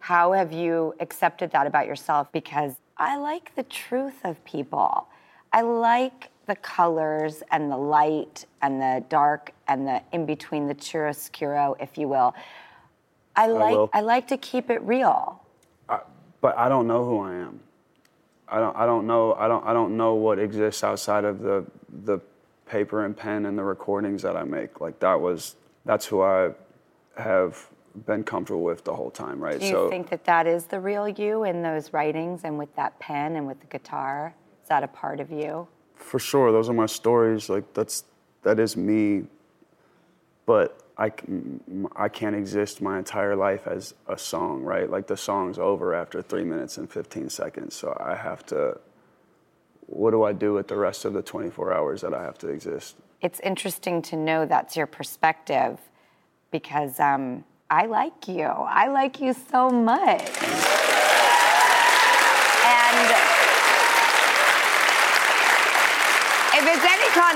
how 0.00 0.32
have 0.32 0.52
you 0.52 0.94
accepted 1.00 1.50
that 1.52 1.66
about 1.66 1.86
yourself? 1.86 2.30
Because 2.32 2.74
I 2.98 3.16
like 3.16 3.54
the 3.54 3.62
truth 3.62 4.20
of 4.24 4.44
people. 4.44 5.08
I 5.54 5.62
like 5.62 6.28
the 6.46 6.56
colors 6.56 7.42
and 7.50 7.72
the 7.72 7.78
light 7.78 8.44
and 8.60 8.78
the 8.78 9.02
dark 9.08 9.52
and 9.68 9.88
the 9.88 10.02
in 10.12 10.26
between 10.26 10.68
the 10.68 10.74
chiaroscuro, 10.74 11.76
if 11.80 11.96
you 11.96 12.08
will. 12.08 12.34
I 13.36 13.46
like 13.46 13.74
will. 13.74 13.90
I 13.94 14.02
like 14.02 14.28
to 14.28 14.36
keep 14.36 14.68
it 14.68 14.82
real. 14.82 15.41
But 16.42 16.58
I 16.58 16.68
don't 16.68 16.86
know 16.86 17.04
who 17.06 17.20
I 17.20 17.32
am. 17.36 17.60
I 18.46 18.58
don't. 18.58 18.76
I 18.76 18.84
don't 18.84 19.06
know. 19.06 19.32
I 19.32 19.48
don't. 19.48 19.66
I 19.66 19.72
don't 19.72 19.96
know 19.96 20.14
what 20.14 20.38
exists 20.38 20.84
outside 20.84 21.24
of 21.24 21.40
the 21.40 21.64
the 22.04 22.20
paper 22.66 23.06
and 23.06 23.16
pen 23.16 23.46
and 23.46 23.56
the 23.56 23.64
recordings 23.64 24.20
that 24.22 24.36
I 24.36 24.44
make. 24.44 24.82
Like 24.82 25.00
that 25.00 25.18
was. 25.18 25.56
That's 25.86 26.04
who 26.04 26.20
I 26.20 26.50
have 27.16 27.66
been 28.06 28.24
comfortable 28.24 28.62
with 28.62 28.84
the 28.84 28.94
whole 28.94 29.10
time. 29.10 29.40
Right. 29.40 29.58
Do 29.58 29.64
you 29.64 29.72
so 29.72 29.88
think 29.88 30.10
that 30.10 30.24
that 30.24 30.46
is 30.46 30.66
the 30.66 30.78
real 30.78 31.08
you 31.08 31.44
in 31.44 31.62
those 31.62 31.94
writings 31.94 32.42
and 32.44 32.58
with 32.58 32.74
that 32.76 32.98
pen 32.98 33.36
and 33.36 33.46
with 33.46 33.60
the 33.60 33.66
guitar? 33.66 34.34
Is 34.62 34.68
that 34.68 34.82
a 34.82 34.88
part 34.88 35.18
of 35.18 35.32
you? 35.32 35.66
for 36.02 36.18
sure, 36.18 36.52
those 36.52 36.68
are 36.68 36.74
my 36.74 36.86
stories. 36.86 37.48
Like 37.48 37.72
that's 37.72 38.04
that 38.42 38.58
is 38.58 38.76
me. 38.76 39.24
But 40.44 40.81
I, 41.02 41.10
I 41.96 42.08
can't 42.08 42.36
exist 42.36 42.80
my 42.80 42.96
entire 42.96 43.34
life 43.34 43.66
as 43.66 43.92
a 44.06 44.16
song, 44.16 44.62
right? 44.62 44.88
Like 44.88 45.08
the 45.08 45.16
song's 45.16 45.58
over 45.58 45.94
after 45.94 46.22
three 46.22 46.44
minutes 46.44 46.78
and 46.78 46.88
15 46.88 47.28
seconds. 47.28 47.74
So 47.74 47.96
I 47.98 48.14
have 48.14 48.46
to, 48.46 48.78
what 49.86 50.12
do 50.12 50.22
I 50.22 50.32
do 50.32 50.52
with 50.52 50.68
the 50.68 50.76
rest 50.76 51.04
of 51.04 51.12
the 51.12 51.22
24 51.22 51.74
hours 51.74 52.02
that 52.02 52.14
I 52.14 52.22
have 52.22 52.38
to 52.38 52.48
exist? 52.48 52.94
It's 53.20 53.40
interesting 53.40 54.00
to 54.02 54.16
know 54.16 54.46
that's 54.46 54.76
your 54.76 54.86
perspective 54.86 55.80
because 56.52 57.00
um, 57.00 57.42
I 57.68 57.86
like 57.86 58.28
you. 58.28 58.44
I 58.44 58.86
like 58.86 59.20
you 59.20 59.34
so 59.34 59.70
much. 59.70 60.22
And 62.62 63.08
if 66.54 66.62
it's 66.62 66.84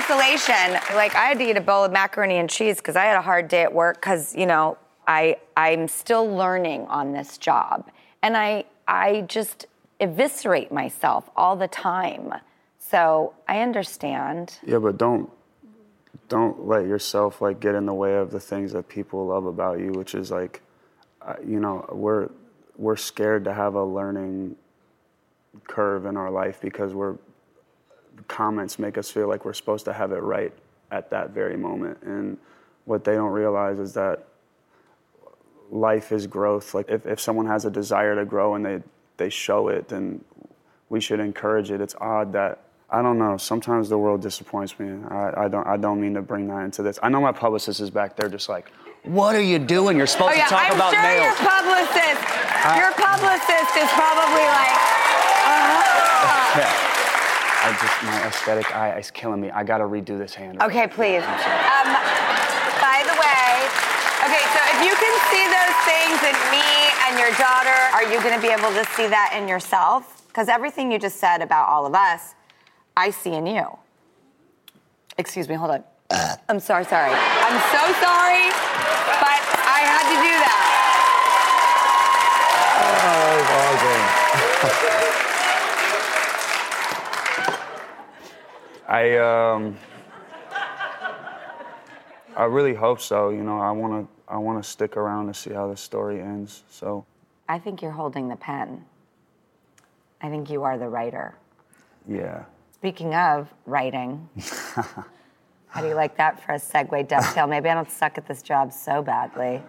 any 0.09 0.37
consolation, 0.37 0.73
like 0.95 1.15
I 1.15 1.27
had 1.27 1.39
to 1.39 1.45
eat 1.45 1.57
a 1.57 1.61
bowl 1.61 1.85
of 1.85 1.93
macaroni 1.93 2.37
and 2.37 2.49
cheese 2.49 2.79
because 2.79 2.97
I 2.97 3.05
had 3.05 3.17
a 3.17 3.23
hard 3.23 3.49
day 3.49 3.63
at 3.63 3.73
work 3.73 3.97
because, 3.97 4.35
you 4.35 4.47
know, 4.47 4.79
I, 5.07 5.37
I'm 5.57 5.89
still 5.89 6.29
learning 6.29 6.87
on 6.87 7.13
this 7.13 7.39
job. 7.39 7.91
And 8.23 8.37
I, 8.37 8.65
I 8.89 9.23
just 9.23 9.67
eviscerate 10.01 10.73
myself 10.73 11.31
all 11.37 11.57
the 11.57 11.69
time. 11.69 12.35
So 12.79 13.35
I 13.49 13.61
understand. 13.61 14.59
Yeah, 14.65 14.79
but 14.79 14.99
don't, 14.99 15.31
don't 16.29 16.67
let 16.67 16.87
yourself 16.87 17.41
like 17.41 17.61
get 17.61 17.75
in 17.75 17.87
the 17.87 17.95
way 17.95 18.17
of 18.17 18.31
the 18.31 18.41
things 18.41 18.73
that 18.73 18.89
people 18.89 19.27
love 19.27 19.47
about 19.47 19.81
you, 19.81 19.93
which 19.93 20.15
is 20.15 20.31
like, 20.31 20.63
uh, 21.23 21.35
you 21.45 21.61
know, 21.61 21.89
we're, 21.93 22.31
we're 22.77 22.97
scared 22.97 23.45
to 23.45 23.55
have 23.55 23.75
a 23.75 23.85
learning 23.85 24.57
curve 25.67 26.05
in 26.05 26.17
our 26.17 26.31
life 26.31 26.61
because 26.61 26.93
we're 26.93 27.17
comments 28.29 28.79
make 28.79 28.97
us 28.99 29.11
feel 29.11 29.29
like 29.29 29.45
we're 29.45 29.53
supposed 29.55 29.85
to 29.87 29.93
have 29.93 30.13
it 30.13 30.23
right 30.23 30.53
at 30.91 31.11
that 31.11 31.31
very 31.31 31.57
moment. 31.57 31.99
And 32.03 32.39
what 32.85 33.05
they 33.05 33.15
don't 33.15 33.33
realize 33.33 33.79
is 33.79 33.93
that 33.95 34.27
life 35.71 36.13
is 36.13 36.27
growth. 36.27 36.75
Like 36.75 36.89
if, 36.91 37.07
if 37.07 37.21
someone 37.21 37.47
has 37.47 37.65
a 37.65 37.71
desire 37.71 38.15
to 38.15 38.25
grow 38.25 38.55
and 38.55 38.65
they, 38.65 38.83
they 39.17 39.31
show 39.31 39.69
it, 39.69 39.89
then 39.89 40.25
we 40.89 41.01
should 41.01 41.21
encourage 41.21 41.71
it. 41.71 41.81
It's 41.81 41.95
odd 42.01 42.33
that 42.35 42.61
I 42.89 43.03
don't 43.03 43.19
know. 43.19 43.37
Sometimes 43.37 43.89
the 43.89 43.99
world 43.99 44.23
disappoints 44.23 44.79
me. 44.79 44.89
I, 45.11 45.45
I 45.45 45.49
don't. 45.49 45.67
I 45.67 45.77
don't 45.77 46.01
mean 46.01 46.15
to 46.15 46.23
bring 46.23 46.47
that 46.47 46.61
into 46.63 46.85
this. 46.85 47.01
I 47.03 47.09
know 47.09 47.21
my 47.21 47.33
publicist 47.33 47.81
is 47.81 47.91
back 47.91 48.15
there, 48.15 48.29
just 48.29 48.49
like, 48.49 48.71
"What 49.03 49.35
are 49.35 49.43
you 49.43 49.59
doing? 49.59 49.97
You're 49.97 50.07
supposed 50.07 50.35
Oh, 50.35 50.37
yeah, 50.37 50.45
to 50.45 50.51
talk 50.51 50.71
I'm 50.71 50.77
about 50.77 50.93
sure 50.95 51.03
nails." 51.03 51.25
your 51.27 51.35
publicist, 51.51 52.23
your 52.79 52.93
publicist 52.95 53.73
is 53.75 53.91
probably 53.91 54.47
like, 54.47 54.71
uh-huh. 55.51 56.61
Yeah. 56.63 56.86
I 57.67 57.73
just 57.83 57.99
my 58.05 58.29
aesthetic 58.29 58.77
eye 58.77 58.97
is 58.97 59.11
killing 59.11 59.41
me. 59.41 59.51
I 59.51 59.65
gotta 59.65 59.83
redo 59.83 60.17
this 60.17 60.35
hand. 60.35 60.63
Okay, 60.63 60.87
please. 60.87 61.25
Um, 61.27 61.89
by 62.79 63.03
the 63.03 63.11
way, 63.19 63.67
okay, 64.23 64.45
so 64.55 64.63
if 64.71 64.87
you 64.87 64.95
can 64.95 65.15
see 65.35 65.51
those 65.51 65.75
things 65.83 66.15
in 66.31 66.39
me 66.55 66.63
and 67.11 67.19
your 67.19 67.35
daughter, 67.35 67.75
are 67.91 68.07
you 68.07 68.23
going 68.23 68.37
to 68.37 68.41
be 68.41 68.53
able 68.55 68.71
to 68.71 68.85
see 68.95 69.09
that 69.09 69.35
in 69.37 69.49
yourself? 69.49 70.23
Because 70.29 70.49
everything 70.49 70.93
you 70.93 71.01
just 71.01 71.19
said 71.19 71.43
about 71.43 71.67
all 71.67 71.87
of 71.87 71.95
us, 71.97 72.37
I 72.97 73.11
see 73.11 73.33
in 73.33 73.47
you. 73.47 73.67
Excuse 75.19 75.49
me, 75.49 75.57
hold 75.57 75.73
on. 75.73 75.83
I'm 76.49 76.61
sorry, 76.61 76.85
sorry. 76.85 77.11
I'm 77.11 77.59
so 77.75 77.83
sorry, 77.99 78.47
but 79.19 79.43
I 79.67 79.83
had 79.83 80.07
to 80.07 80.15
do 80.23 80.39
that. 80.39 80.63
I 88.89 89.17
um. 89.19 89.77
I 92.37 92.45
really 92.45 92.75
hope 92.75 93.01
so. 93.01 93.31
You 93.31 93.43
know, 93.43 93.59
I 93.59 93.71
wanna 93.71 94.07
I 94.29 94.37
wanna 94.37 94.63
stick 94.63 94.97
around 94.97 95.27
to 95.29 95.35
see 95.35 95.53
how 95.53 95.69
the 95.69 95.77
story 95.77 96.21
ends. 96.21 96.63
So 96.71 97.07
I 97.49 97.59
think 97.59 97.81
you're 97.81 97.91
holding 97.93 98.29
the 98.29 98.37
pen. 98.37 98.85
I 100.21 100.29
think 100.29 100.51
you 100.51 100.63
are 100.63 100.79
the 100.79 100.89
writer. 100.89 101.35
yeah. 102.09 102.45
Speaking 102.73 103.15
of 103.15 103.53
writing, 103.65 104.29
how 105.69 105.81
do 105.81 105.89
you 105.89 105.95
like 105.95 106.17
that 106.19 106.45
for 106.45 106.53
a 106.53 106.59
segue 106.59 107.09
dovetail? 107.09 107.47
Maybe 107.47 107.69
I 107.71 107.75
don't 107.75 107.91
suck 107.91 108.19
at 108.19 108.29
this 108.29 108.43
job 108.43 108.73
so 108.73 109.03
badly. 109.03 109.63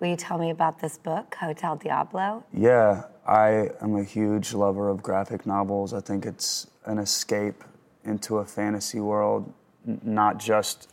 Will 0.00 0.08
you 0.08 0.16
tell 0.16 0.38
me 0.38 0.50
about 0.50 0.80
this 0.80 0.96
book, 0.96 1.34
Hotel 1.38 1.76
Diablo? 1.76 2.44
Yeah, 2.52 3.04
I 3.26 3.70
am 3.80 3.94
a 3.96 4.02
huge 4.02 4.52
lover 4.54 4.88
of 4.88 5.02
graphic 5.02 5.46
novels. 5.46 5.92
I 5.92 6.00
think 6.00 6.24
it's 6.26 6.66
an 6.86 6.98
escape 6.98 7.62
into 8.04 8.38
a 8.38 8.44
fantasy 8.44 9.00
world, 9.00 9.52
not 10.02 10.38
just 10.38 10.88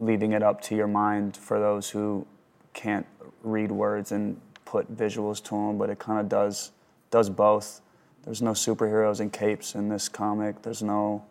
leaving 0.00 0.32
it 0.32 0.42
up 0.42 0.60
to 0.62 0.76
your 0.76 0.86
mind 0.86 1.36
for 1.36 1.58
those 1.58 1.90
who 1.90 2.26
can't 2.72 3.06
read 3.42 3.70
words 3.70 4.12
and 4.12 4.40
put 4.64 4.94
visuals 4.96 5.42
to 5.44 5.50
them, 5.50 5.78
but 5.78 5.90
it 5.90 5.98
kind 5.98 6.20
of 6.20 6.28
does 6.28 6.72
does 7.10 7.30
both. 7.30 7.80
There's 8.24 8.42
no 8.42 8.52
superheroes 8.52 9.20
and 9.20 9.32
capes 9.32 9.74
in 9.74 9.88
this 9.88 10.08
comic. 10.08 10.62
There's 10.62 10.82
no 10.82 11.24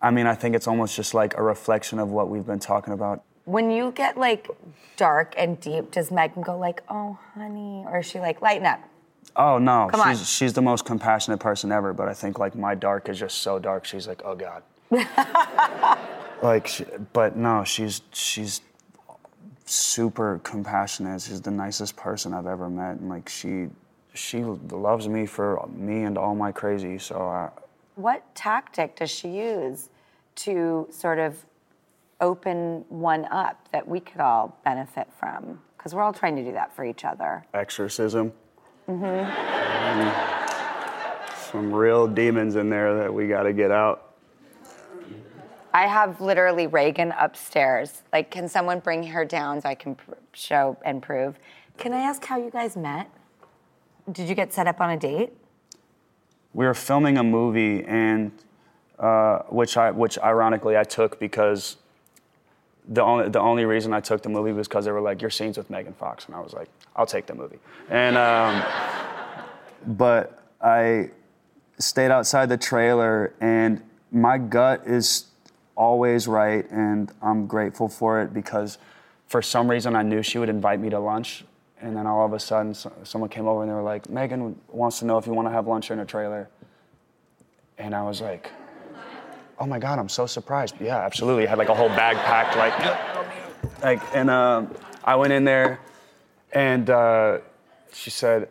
I 0.00 0.10
mean, 0.10 0.26
I 0.26 0.34
think 0.34 0.54
it's 0.54 0.68
almost 0.68 0.96
just 0.96 1.14
like 1.14 1.36
a 1.36 1.42
reflection 1.42 1.98
of 1.98 2.10
what 2.10 2.28
we've 2.28 2.46
been 2.46 2.58
talking 2.58 2.92
about 2.92 3.22
When 3.46 3.70
you 3.70 3.90
get 3.92 4.16
like 4.18 4.48
dark 4.96 5.34
and 5.36 5.58
deep, 5.60 5.90
does 5.90 6.10
Megan 6.10 6.42
go 6.42 6.56
like, 6.56 6.82
"Oh, 6.88 7.18
honey," 7.34 7.84
or 7.86 7.98
is 7.98 8.06
she 8.06 8.20
like, 8.20 8.40
"Lighten 8.40 8.66
up"? 8.66 8.80
Oh 9.36 9.58
no, 9.58 9.88
Come 9.90 10.00
on. 10.00 10.14
she's 10.16 10.28
she's 10.28 10.52
the 10.52 10.62
most 10.62 10.84
compassionate 10.84 11.40
person 11.40 11.72
ever. 11.72 11.92
But 11.92 12.08
I 12.08 12.14
think 12.14 12.38
like 12.38 12.54
my 12.54 12.74
dark 12.74 13.08
is 13.08 13.18
just 13.18 13.38
so 13.38 13.58
dark. 13.58 13.84
She's 13.84 14.06
like, 14.06 14.22
oh 14.24 14.34
god. 14.36 14.62
like, 16.42 16.66
she, 16.66 16.84
but 17.12 17.36
no, 17.36 17.64
she's 17.64 18.02
she's 18.12 18.60
super 19.64 20.40
compassionate. 20.44 21.22
She's 21.22 21.40
the 21.40 21.50
nicest 21.50 21.96
person 21.96 22.34
I've 22.34 22.46
ever 22.46 22.68
met, 22.68 22.96
and 22.98 23.08
like 23.08 23.28
she 23.28 23.68
she 24.12 24.44
loves 24.44 25.08
me 25.08 25.26
for 25.26 25.66
me 25.74 26.02
and 26.04 26.16
all 26.16 26.34
my 26.34 26.52
crazy. 26.52 26.98
So 26.98 27.20
I, 27.22 27.50
What 27.96 28.34
tactic 28.34 28.96
does 28.96 29.10
she 29.10 29.28
use 29.28 29.88
to 30.36 30.86
sort 30.90 31.18
of 31.18 31.44
open 32.20 32.84
one 32.88 33.24
up 33.32 33.68
that 33.72 33.86
we 33.88 33.98
could 34.00 34.20
all 34.20 34.56
benefit 34.64 35.08
from? 35.18 35.60
Because 35.76 35.94
we're 35.94 36.02
all 36.02 36.12
trying 36.12 36.36
to 36.36 36.44
do 36.44 36.52
that 36.52 36.72
for 36.74 36.84
each 36.84 37.04
other. 37.04 37.44
exorcism. 37.54 38.32
Some 41.50 41.72
real 41.72 42.06
demons 42.06 42.56
in 42.56 42.68
there 42.68 42.96
that 42.98 43.12
we 43.12 43.28
got 43.28 43.44
to 43.44 43.52
get 43.52 43.70
out. 43.70 44.14
I 45.72 45.86
have 45.86 46.20
literally 46.20 46.66
Regan 46.66 47.12
upstairs. 47.18 48.02
Like, 48.12 48.30
can 48.30 48.48
someone 48.48 48.80
bring 48.80 49.02
her 49.04 49.24
down 49.24 49.60
so 49.60 49.68
I 49.68 49.74
can 49.74 49.96
pr- 49.96 50.12
show 50.32 50.76
and 50.84 51.02
prove? 51.02 51.38
Can 51.78 51.92
I 51.92 52.00
ask 52.00 52.24
how 52.24 52.38
you 52.38 52.50
guys 52.50 52.76
met? 52.76 53.10
Did 54.10 54.28
you 54.28 54.34
get 54.34 54.52
set 54.52 54.66
up 54.66 54.80
on 54.80 54.90
a 54.90 54.96
date? 54.96 55.32
we 56.54 56.64
were 56.64 56.74
filming 56.74 57.18
a 57.18 57.22
movie 57.22 57.84
and 57.84 58.30
uh, 58.98 59.40
which 59.48 59.76
I 59.76 59.90
which 59.90 60.16
ironically 60.18 60.78
I 60.78 60.84
took 60.84 61.18
because 61.18 61.76
the 62.88 63.02
only 63.02 63.28
the 63.28 63.40
only 63.40 63.64
reason 63.64 63.92
I 63.92 64.00
took 64.00 64.22
the 64.22 64.28
movie 64.28 64.52
was 64.52 64.68
because 64.68 64.84
they 64.84 64.92
were 64.92 65.00
like 65.00 65.20
your 65.20 65.30
scenes 65.30 65.56
with 65.56 65.70
Megan 65.70 65.94
Fox 65.94 66.26
and 66.26 66.34
I 66.34 66.40
was 66.40 66.52
like 66.52 66.68
I'll 66.94 67.06
take 67.06 67.26
the 67.26 67.34
movie. 67.34 67.58
And 67.88 68.16
um, 68.16 68.62
but 69.86 70.42
I 70.60 71.10
stayed 71.78 72.10
outside 72.10 72.48
the 72.48 72.56
trailer 72.56 73.32
and 73.40 73.82
my 74.12 74.38
gut 74.38 74.86
is 74.86 75.26
always 75.76 76.28
right 76.28 76.70
and 76.70 77.10
I'm 77.22 77.46
grateful 77.46 77.88
for 77.88 78.22
it 78.22 78.32
because 78.32 78.78
for 79.26 79.42
some 79.42 79.68
reason 79.68 79.96
I 79.96 80.02
knew 80.02 80.22
she 80.22 80.38
would 80.38 80.48
invite 80.48 80.78
me 80.78 80.90
to 80.90 81.00
lunch 81.00 81.44
and 81.80 81.96
then 81.96 82.06
all 82.06 82.24
of 82.24 82.32
a 82.32 82.38
sudden 82.38 82.74
so- 82.74 82.92
someone 83.02 83.30
came 83.30 83.46
over 83.46 83.62
and 83.62 83.70
they 83.70 83.74
were 83.74 83.82
like 83.82 84.08
Megan 84.08 84.58
wants 84.68 84.98
to 85.00 85.06
know 85.06 85.18
if 85.18 85.26
you 85.26 85.32
want 85.32 85.48
to 85.48 85.52
have 85.52 85.66
lunch 85.66 85.90
in 85.90 85.98
a 85.98 86.04
trailer. 86.04 86.48
And 87.76 87.94
I 87.94 88.02
was 88.02 88.20
like 88.20 88.52
oh 89.58 89.66
my 89.66 89.78
god 89.78 89.98
I'm 89.98 90.08
so 90.08 90.26
surprised. 90.26 90.74
Yeah 90.80 90.98
absolutely. 90.98 91.46
I 91.46 91.50
had 91.50 91.58
like 91.58 91.68
a 91.68 91.74
whole 91.74 91.88
bag 91.90 92.16
packed 92.16 92.56
like 92.56 92.74
like 93.82 94.02
and 94.14 94.30
um, 94.30 94.74
I 95.04 95.16
went 95.16 95.32
in 95.32 95.44
there 95.44 95.80
and 96.52 96.88
uh, 96.90 97.38
she 97.92 98.10
said 98.10 98.48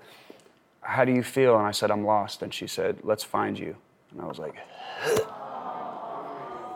how 0.82 1.06
do 1.06 1.14
you 1.14 1.24
feel? 1.24 1.58
And 1.58 1.66
I 1.66 1.72
said 1.72 1.90
I'm 1.92 2.06
lost. 2.06 2.42
And 2.42 2.54
she 2.54 2.68
said 2.68 2.98
let's 3.04 3.24
find 3.24 3.58
you. 3.58 3.76
And 4.12 4.22
I 4.22 4.26
was 4.26 4.38
like 4.40 4.56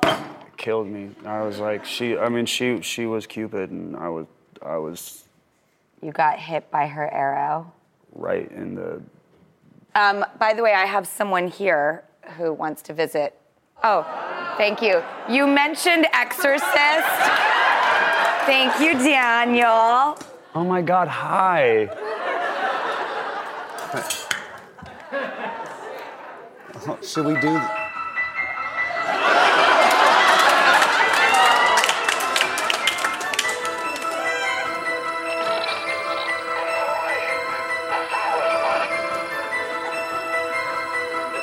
it 0.04 0.58
killed 0.58 0.88
me. 0.88 1.12
I 1.26 1.42
was 1.42 1.60
like 1.60 1.86
she 1.86 2.18
I 2.18 2.30
mean 2.30 2.46
she 2.46 2.82
she 2.82 3.06
was 3.06 3.28
Cupid 3.28 3.72
and 3.72 3.96
I 3.96 4.10
was 4.10 4.26
I 4.66 4.78
was 4.78 5.24
You 6.02 6.12
got 6.12 6.40
hit 6.40 6.70
by 6.72 6.88
her 6.88 7.12
arrow. 7.14 7.72
right 8.14 8.50
in 8.52 8.76
the 8.76 9.02
Um, 9.96 10.26
by 10.40 10.54
the 10.54 10.62
way, 10.64 10.74
I 10.74 10.86
have 10.86 11.08
someone 11.08 11.48
here 11.48 12.04
who 12.38 12.54
wants 12.54 12.82
to 12.84 12.94
visit. 12.94 13.40
Oh, 13.84 14.06
thank 14.58 14.82
you. 14.82 15.04
You 15.30 15.48
mentioned 15.48 16.08
Exorcist. 16.14 17.14
Thank 18.46 18.80
you, 18.80 18.94
Daniel. 18.94 20.18
oh 20.58 20.64
my 20.64 20.82
god 20.82 21.08
hi 21.08 21.88
should 27.04 27.26
we 27.26 27.40
do 27.40 27.60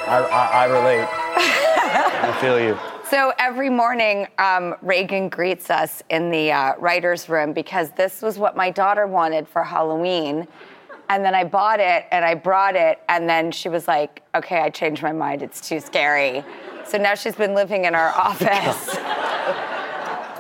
I, 0.06 0.20
I, 0.30 0.62
I 0.62 0.64
relate. 0.66 1.23
I 1.36 2.36
feel 2.40 2.60
you. 2.60 2.78
So 3.10 3.32
every 3.38 3.70
morning, 3.70 4.26
um, 4.38 4.74
Regan 4.80 5.28
greets 5.28 5.70
us 5.70 6.02
in 6.10 6.30
the 6.30 6.52
uh, 6.52 6.74
writer's 6.78 7.28
room 7.28 7.52
because 7.52 7.90
this 7.92 8.22
was 8.22 8.38
what 8.38 8.56
my 8.56 8.70
daughter 8.70 9.06
wanted 9.06 9.46
for 9.46 9.62
Halloween. 9.62 10.48
And 11.10 11.22
then 11.24 11.34
I 11.34 11.44
bought 11.44 11.80
it 11.80 12.06
and 12.10 12.24
I 12.24 12.34
brought 12.34 12.76
it, 12.76 12.98
and 13.10 13.28
then 13.28 13.52
she 13.52 13.68
was 13.68 13.86
like, 13.86 14.22
okay, 14.34 14.60
I 14.60 14.70
changed 14.70 15.02
my 15.02 15.12
mind. 15.12 15.42
It's 15.42 15.60
too 15.60 15.80
scary. 15.80 16.42
So 16.86 16.96
now 16.96 17.14
she's 17.14 17.34
been 17.34 17.54
living 17.54 17.84
in 17.84 17.94
our 17.94 18.08
office. 18.16 18.96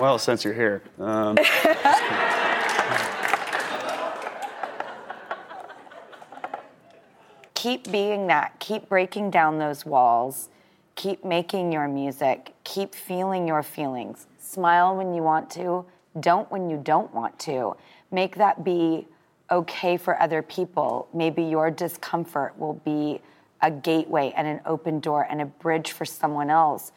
Well, 0.00 0.18
since 0.18 0.42
you're 0.42 0.54
here, 0.54 0.82
um, 0.98 1.36
keep 7.54 7.92
being 7.92 8.26
that. 8.28 8.58
Keep 8.58 8.88
breaking 8.88 9.30
down 9.30 9.58
those 9.58 9.84
walls. 9.86 10.48
Keep 10.94 11.24
making 11.24 11.72
your 11.72 11.88
music. 11.88 12.54
Keep 12.64 12.94
feeling 12.94 13.48
your 13.48 13.62
feelings. 13.62 14.26
Smile 14.38 14.96
when 14.96 15.14
you 15.14 15.22
want 15.22 15.50
to. 15.50 15.84
Don't 16.20 16.50
when 16.50 16.70
you 16.70 16.76
don't 16.76 17.12
want 17.12 17.38
to. 17.40 17.76
Make 18.12 18.36
that 18.36 18.64
be 18.64 19.06
okay 19.50 19.96
for 19.96 20.20
other 20.20 20.42
people. 20.42 21.08
Maybe 21.12 21.42
your 21.42 21.70
discomfort 21.70 22.58
will 22.58 22.74
be 22.84 23.20
a 23.60 23.70
gateway 23.70 24.32
and 24.36 24.46
an 24.46 24.60
open 24.66 25.00
door 25.00 25.26
and 25.28 25.40
a 25.40 25.46
bridge 25.46 25.92
for 25.92 26.04
someone 26.04 26.50
else 26.50 26.92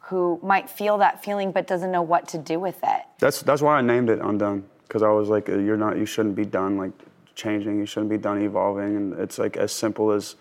who 0.00 0.38
might 0.42 0.68
feel 0.68 0.98
that 0.98 1.24
feeling 1.24 1.50
but 1.50 1.66
doesn't 1.66 1.90
know 1.90 2.02
what 2.02 2.28
to 2.28 2.38
do 2.38 2.58
with 2.58 2.78
it. 2.82 3.02
That's 3.18 3.42
that's 3.42 3.62
why 3.62 3.78
I 3.78 3.80
named 3.80 4.10
it 4.10 4.20
Undone 4.20 4.64
because 4.94 5.02
I 5.02 5.08
was 5.08 5.28
like, 5.28 5.48
you're 5.48 5.76
not, 5.76 5.96
you 5.96 6.06
shouldn't 6.06 6.36
be 6.36 6.44
done 6.44 6.76
like 6.76 6.92
changing. 7.34 7.78
You 7.78 7.86
shouldn't 7.86 8.10
be 8.10 8.18
done 8.18 8.40
evolving, 8.42 8.96
and 8.96 9.12
it's 9.14 9.38
like 9.38 9.56
as 9.56 9.72
simple 9.72 10.12
as 10.12 10.36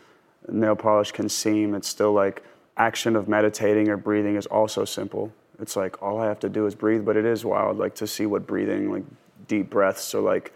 nail 0.48 0.76
polish 0.76 1.12
can 1.12 1.30
seem. 1.30 1.74
It's 1.76 1.88
still 1.88 2.13
like 2.13 2.44
action 2.78 3.16
of 3.16 3.28
meditating 3.28 3.90
or 3.90 3.98
breathing 3.98 4.36
is 4.36 4.46
also 4.48 4.86
simple. 4.86 5.32
It's 5.60 5.76
like 5.76 6.02
all 6.02 6.20
I 6.20 6.26
have 6.26 6.40
to 6.40 6.50
do 6.50 6.66
is 6.66 6.76
breathe, 6.76 7.06
but 7.06 7.16
it 7.16 7.26
is 7.26 7.46
wild, 7.46 7.78
like 7.78 7.96
to 7.96 8.08
see 8.08 8.26
what 8.26 8.48
breathing, 8.48 8.92
like 8.92 9.04
deep 9.48 9.70
breaths, 9.70 10.14
or 10.16 10.22
like 10.22 10.54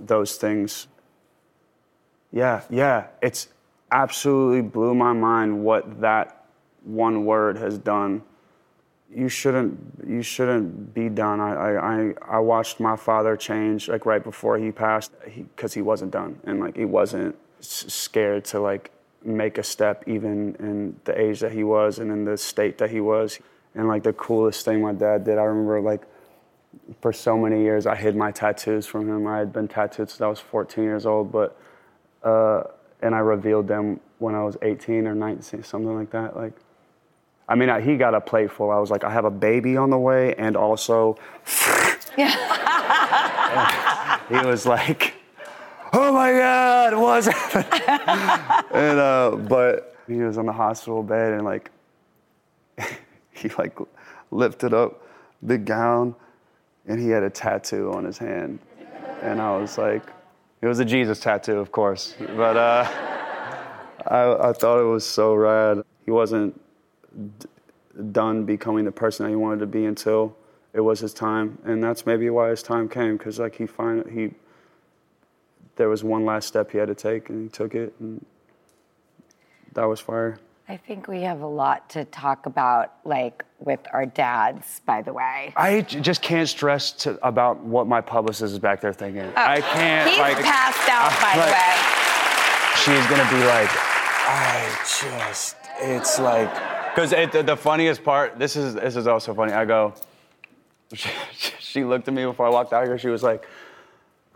those 0.00 0.36
things. 0.36 0.86
Yeah, 2.32 2.62
yeah, 2.70 3.08
it's 3.22 3.48
absolutely 3.90 4.62
blew 4.62 4.94
my 4.94 5.12
mind 5.12 5.64
what 5.64 6.00
that 6.00 6.46
one 6.84 7.24
word 7.24 7.56
has 7.58 7.78
done. 7.78 8.22
You 9.14 9.28
shouldn't, 9.28 9.78
you 10.06 10.22
shouldn't 10.22 10.92
be 10.92 11.08
done. 11.08 11.40
I, 11.40 11.76
I, 11.76 12.14
I, 12.36 12.38
watched 12.40 12.78
my 12.78 12.94
father 12.94 13.38
change 13.38 13.88
like 13.88 14.04
right 14.04 14.22
before 14.22 14.58
he 14.58 14.70
passed, 14.70 15.12
because 15.24 15.72
he, 15.72 15.78
he 15.78 15.82
wasn't 15.82 16.10
done, 16.10 16.38
and 16.44 16.60
like 16.60 16.76
he 16.76 16.84
wasn't 16.84 17.34
scared 17.60 18.44
to 18.46 18.60
like 18.60 18.90
make 19.24 19.58
a 19.58 19.62
step 19.62 20.04
even 20.06 20.54
in 20.60 20.96
the 21.04 21.18
age 21.20 21.40
that 21.40 21.52
he 21.52 21.64
was 21.64 21.98
and 21.98 22.10
in 22.10 22.24
the 22.24 22.36
state 22.36 22.78
that 22.78 22.90
he 22.90 23.00
was. 23.00 23.38
And 23.74 23.88
like 23.88 24.02
the 24.02 24.12
coolest 24.12 24.64
thing 24.64 24.80
my 24.80 24.92
dad 24.92 25.24
did, 25.24 25.38
I 25.38 25.44
remember 25.44 25.80
like 25.80 26.02
for 27.00 27.12
so 27.12 27.36
many 27.36 27.62
years 27.62 27.86
I 27.86 27.96
hid 27.96 28.16
my 28.16 28.30
tattoos 28.30 28.86
from 28.86 29.08
him. 29.08 29.26
I 29.26 29.38
had 29.38 29.52
been 29.52 29.68
tattooed 29.68 30.10
since 30.10 30.20
I 30.20 30.28
was 30.28 30.40
14 30.40 30.84
years 30.84 31.06
old, 31.06 31.32
but 31.32 31.58
uh, 32.22 32.62
and 33.00 33.14
I 33.14 33.18
revealed 33.18 33.68
them 33.68 34.00
when 34.18 34.34
I 34.34 34.42
was 34.42 34.56
18 34.62 35.06
or 35.06 35.14
19, 35.14 35.62
something 35.62 35.94
like 35.94 36.10
that. 36.10 36.36
Like, 36.36 36.52
I 37.48 37.54
mean, 37.54 37.70
I, 37.70 37.80
he 37.80 37.96
got 37.96 38.14
a 38.14 38.20
plate 38.20 38.50
full. 38.50 38.70
I 38.70 38.78
was 38.78 38.90
like, 38.90 39.04
I 39.04 39.10
have 39.10 39.24
a 39.24 39.30
baby 39.30 39.76
on 39.76 39.90
the 39.90 39.98
way, 39.98 40.34
and 40.34 40.56
also, 40.56 41.16
he 42.16 42.24
was 44.46 44.66
like, 44.66 45.14
Oh 46.00 46.12
my 46.12 46.30
God, 46.30 46.94
what's 46.94 47.26
happening? 47.26 48.68
and 48.72 49.00
uh, 49.00 49.34
but 49.48 49.96
he 50.06 50.18
was 50.18 50.38
on 50.38 50.46
the 50.46 50.52
hospital 50.52 51.02
bed, 51.02 51.32
and 51.32 51.44
like, 51.44 51.72
he 53.32 53.48
like 53.58 53.76
lifted 54.30 54.72
up 54.72 55.02
the 55.42 55.58
gown, 55.58 56.14
and 56.86 57.00
he 57.00 57.08
had 57.08 57.24
a 57.24 57.30
tattoo 57.30 57.90
on 57.92 58.04
his 58.04 58.16
hand, 58.16 58.60
and 59.22 59.42
I 59.42 59.56
was 59.58 59.76
like. 59.76 60.02
It 60.60 60.66
was 60.66 60.80
a 60.80 60.84
Jesus 60.84 61.20
tattoo, 61.20 61.58
of 61.58 61.70
course, 61.70 62.16
but 62.18 62.56
uh, 62.56 62.84
I, 64.08 64.48
I, 64.48 64.52
thought 64.52 64.80
it 64.80 64.88
was 64.90 65.06
so 65.06 65.32
rad. 65.34 65.84
He 66.04 66.10
wasn't 66.10 66.60
d- 67.38 67.46
done 68.10 68.44
becoming 68.44 68.84
the 68.84 68.90
person 68.90 69.24
that 69.24 69.30
he 69.30 69.36
wanted 69.36 69.60
to 69.60 69.66
be 69.68 69.84
until 69.84 70.36
it 70.72 70.80
was 70.80 70.98
his 70.98 71.14
time, 71.14 71.58
and 71.64 71.80
that's 71.80 72.06
maybe 72.06 72.28
why 72.30 72.50
his 72.50 72.64
time 72.64 72.88
came. 72.88 73.16
Because 73.16 73.38
like 73.38 73.54
he 73.54 73.66
finally 73.66 74.10
he, 74.10 74.34
there 75.78 75.88
was 75.88 76.04
one 76.04 76.26
last 76.26 76.48
step 76.48 76.70
he 76.72 76.76
had 76.76 76.88
to 76.88 76.94
take, 76.94 77.30
and 77.30 77.44
he 77.44 77.48
took 77.48 77.74
it, 77.74 77.94
and 78.00 78.24
that 79.72 79.84
was 79.84 80.00
fire. 80.00 80.38
I 80.68 80.76
think 80.76 81.08
we 81.08 81.22
have 81.22 81.40
a 81.40 81.46
lot 81.46 81.88
to 81.90 82.04
talk 82.04 82.44
about, 82.44 82.92
like 83.04 83.42
with 83.58 83.80
our 83.94 84.04
dads, 84.04 84.82
by 84.84 85.00
the 85.00 85.14
way. 85.14 85.54
I 85.56 85.80
j- 85.80 86.00
just 86.00 86.20
can't 86.20 86.48
stress 86.48 86.92
to, 87.04 87.18
about 87.26 87.60
what 87.60 87.86
my 87.86 88.02
publicist 88.02 88.52
is 88.52 88.58
back 88.58 88.82
there 88.82 88.92
thinking. 88.92 89.32
I 89.34 89.62
can't. 89.62 90.08
Oh, 90.08 90.10
He's 90.10 90.18
like, 90.18 90.44
passed 90.44 90.88
out, 90.90 91.10
uh, 91.10 91.22
by 91.22 91.46
the 91.46 91.52
way. 91.52 92.78
she's 92.84 93.06
gonna 93.08 93.30
be 93.30 93.46
like, 93.46 93.70
I 94.30 94.78
just, 95.30 95.56
it's 95.80 96.18
like, 96.18 96.52
because 96.94 97.10
the, 97.32 97.42
the 97.42 97.56
funniest 97.56 98.04
part, 98.04 98.38
this 98.38 98.56
is 98.56 98.74
this 98.74 98.96
is 98.96 99.06
also 99.06 99.32
funny. 99.32 99.52
I 99.52 99.64
go, 99.64 99.94
she, 100.92 101.08
she 101.60 101.84
looked 101.84 102.08
at 102.08 102.14
me 102.14 102.24
before 102.26 102.46
I 102.46 102.50
walked 102.50 102.72
out 102.74 102.84
here. 102.84 102.98
She 102.98 103.08
was 103.08 103.22
like, 103.22 103.46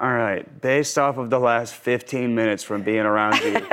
all 0.02 0.12
right, 0.12 0.60
based 0.60 0.98
off 0.98 1.16
of 1.16 1.30
the 1.30 1.38
last 1.38 1.74
15 1.74 2.34
minutes 2.34 2.64
from 2.64 2.82
being 2.82 3.02
around 3.06 3.38
you, 3.40 3.64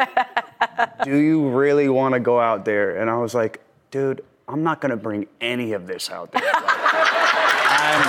do 1.03 1.17
you 1.17 1.49
really 1.49 1.89
want 1.89 2.13
to 2.13 2.19
go 2.19 2.39
out 2.39 2.65
there? 2.65 2.97
And 3.01 3.09
I 3.09 3.17
was 3.17 3.33
like, 3.33 3.59
dude, 3.89 4.23
I'm 4.47 4.61
not 4.61 4.79
gonna 4.79 4.95
bring 4.95 5.25
any 5.41 5.73
of 5.73 5.87
this 5.87 6.11
out 6.11 6.31
there. 6.31 6.43
I'm 6.45 8.03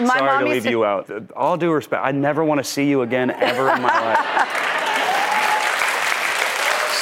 My 0.06 0.18
sorry 0.18 0.44
to 0.44 0.50
leave 0.50 0.62
to- 0.62 0.70
you 0.70 0.84
out. 0.86 1.10
All 1.36 1.58
due 1.58 1.72
respect, 1.72 2.02
I 2.02 2.12
never 2.12 2.42
want 2.42 2.58
to 2.60 2.64
see 2.64 2.88
you 2.88 3.02
again 3.02 3.30
ever 3.30 3.70
in 3.70 3.82
my 3.82 4.00
life. 4.00 4.48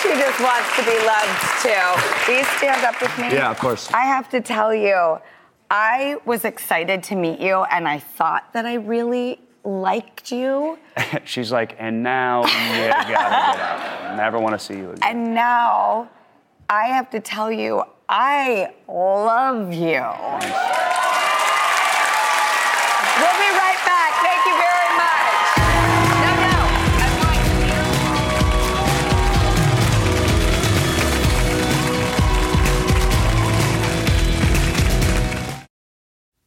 She 0.03 0.09
just 0.17 0.41
wants 0.41 0.75
to 0.77 0.83
be 0.83 0.99
loved 1.07 1.41
too. 1.63 2.33
Will 2.33 2.39
you 2.39 2.45
stand 2.57 2.85
up 2.85 3.01
with 3.03 3.17
me? 3.19 3.33
Yeah, 3.33 3.51
of 3.51 3.59
course. 3.59 3.93
I 3.93 4.05
have 4.05 4.31
to 4.31 4.41
tell 4.41 4.75
you, 4.75 5.19
I 5.71 6.17
was 6.25 6.45
excited 6.45 7.05
to 7.05 7.15
meet 7.15 7.39
you, 7.39 7.63
and 7.63 7.87
I 7.87 8.01
thought 8.01 8.53
that 8.55 8.67
I 8.67 8.75
really 8.75 9.41
liked 9.63 10.33
you. 10.33 10.79
She's 11.25 11.53
like, 11.53 11.77
and 11.79 12.03
now 12.03 12.41
you 12.43 12.89
gotta 12.89 13.09
get 13.09 13.17
out. 13.17 14.17
Never 14.17 14.41
want 14.41 14.59
to 14.59 14.59
see 14.59 14.75
you 14.75 14.91
again. 14.91 15.03
And 15.03 15.35
now 15.35 16.11
I 16.69 16.87
have 16.87 17.09
to 17.11 17.21
tell 17.21 17.53
you, 17.53 17.85
I 18.09 18.73
love 18.89 19.73
you. 19.73 20.90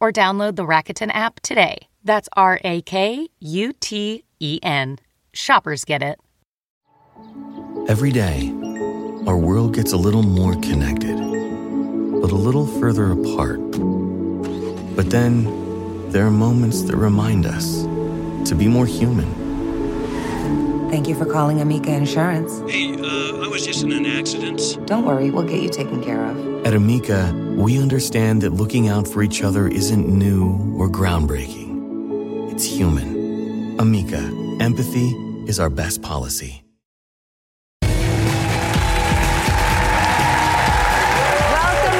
or 0.00 0.10
download 0.12 0.56
the 0.56 0.66
Rakuten 0.66 1.10
app 1.12 1.40
today. 1.40 1.88
That's 2.02 2.28
R 2.36 2.58
A 2.64 2.82
K 2.82 3.28
U 3.40 3.72
T 3.74 4.24
E 4.40 4.58
N. 4.62 4.98
Shoppers 5.32 5.84
get 5.84 6.02
it. 6.02 6.18
Every 7.88 8.10
day, 8.10 8.50
our 9.26 9.36
world 9.36 9.74
gets 9.74 9.92
a 9.92 9.96
little 9.96 10.22
more 10.22 10.54
connected, 10.54 11.16
but 11.16 12.30
a 12.30 12.36
little 12.36 12.66
further 12.66 13.12
apart. 13.12 13.60
But 14.96 15.10
then, 15.10 16.10
there 16.10 16.26
are 16.26 16.30
moments 16.30 16.82
that 16.82 16.96
remind 16.96 17.46
us 17.46 17.82
to 18.48 18.54
be 18.54 18.66
more 18.66 18.86
human. 18.86 19.49
Thank 20.90 21.06
you 21.06 21.14
for 21.14 21.24
calling 21.24 21.60
Amica 21.60 21.92
Insurance. 21.92 22.68
Hey, 22.68 22.92
uh, 22.92 23.44
I 23.44 23.46
was 23.46 23.64
just 23.64 23.84
in 23.84 23.92
an 23.92 24.06
accident. 24.06 24.76
Don't 24.88 25.04
worry, 25.04 25.30
we'll 25.30 25.46
get 25.46 25.62
you 25.62 25.68
taken 25.68 26.02
care 26.02 26.24
of. 26.24 26.66
At 26.66 26.74
Amica, 26.74 27.32
we 27.56 27.80
understand 27.80 28.42
that 28.42 28.50
looking 28.50 28.88
out 28.88 29.06
for 29.06 29.22
each 29.22 29.44
other 29.44 29.68
isn't 29.68 30.08
new 30.08 30.74
or 30.76 30.88
groundbreaking. 30.88 32.50
It's 32.52 32.64
human. 32.64 33.78
Amica, 33.78 34.18
empathy 34.60 35.10
is 35.46 35.60
our 35.60 35.70
best 35.70 36.02
policy. 36.02 36.64
Welcome 37.82 38.00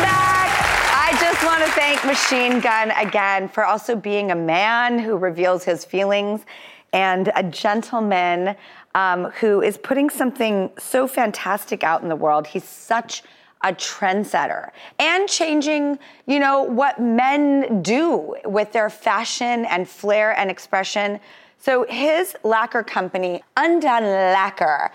back. 0.02 0.50
I 0.92 1.16
just 1.20 1.44
want 1.44 1.64
to 1.64 1.70
thank 1.70 2.04
Machine 2.04 2.58
Gun 2.58 2.90
again 2.90 3.48
for 3.48 3.64
also 3.64 3.94
being 3.94 4.32
a 4.32 4.36
man 4.36 4.98
who 4.98 5.16
reveals 5.16 5.62
his 5.62 5.84
feelings 5.84 6.44
and 6.92 7.30
a 7.36 7.42
gentleman 7.42 8.56
um, 8.94 9.26
who 9.32 9.62
is 9.62 9.78
putting 9.78 10.10
something 10.10 10.70
so 10.78 11.06
fantastic 11.06 11.84
out 11.84 12.02
in 12.02 12.08
the 12.08 12.16
world. 12.16 12.46
He's 12.46 12.64
such 12.64 13.22
a 13.62 13.72
trendsetter 13.72 14.70
and 14.98 15.28
changing, 15.28 15.98
you 16.26 16.38
know, 16.38 16.62
what 16.62 16.98
men 16.98 17.82
do 17.82 18.36
with 18.44 18.72
their 18.72 18.88
fashion 18.88 19.64
and 19.66 19.88
flair 19.88 20.36
and 20.38 20.50
expression. 20.50 21.20
So 21.58 21.84
his 21.88 22.34
lacquer 22.42 22.82
company, 22.82 23.42
Undone 23.56 24.04
Lacquer, 24.04 24.90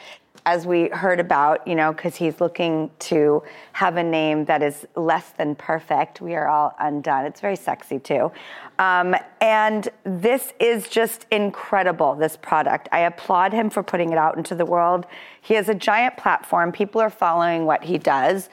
as 0.45 0.67
we 0.67 0.89
heard 0.89 1.19
about, 1.19 1.67
you 1.67 1.73
know, 1.73 1.91
because 1.91 2.15
he's 2.15 2.39
looking 2.39 2.91
to 2.99 3.41
have 3.73 3.97
a 3.97 4.03
name 4.03 4.45
that 4.45 4.61
is 4.61 4.85
less 4.95 5.31
than 5.31 5.55
perfect. 5.55 6.21
We 6.21 6.35
are 6.35 6.47
all 6.47 6.75
undone. 6.79 7.25
It's 7.25 7.41
very 7.41 7.55
sexy 7.55 7.97
too. 7.97 8.31
Um, 8.77 9.15
and 9.41 9.89
this 10.03 10.53
is 10.59 10.87
just 10.87 11.25
incredible, 11.31 12.15
this 12.15 12.37
product. 12.37 12.87
I 12.91 12.99
applaud 12.99 13.53
him 13.53 13.69
for 13.69 13.81
putting 13.81 14.11
it 14.11 14.17
out 14.17 14.37
into 14.37 14.53
the 14.53 14.65
world. 14.65 15.07
He 15.41 15.55
has 15.55 15.67
a 15.67 15.75
giant 15.75 16.17
platform. 16.17 16.71
People 16.71 17.01
are 17.01 17.09
following 17.09 17.65
what 17.65 17.83
he 17.83 17.97
does. 17.97 18.49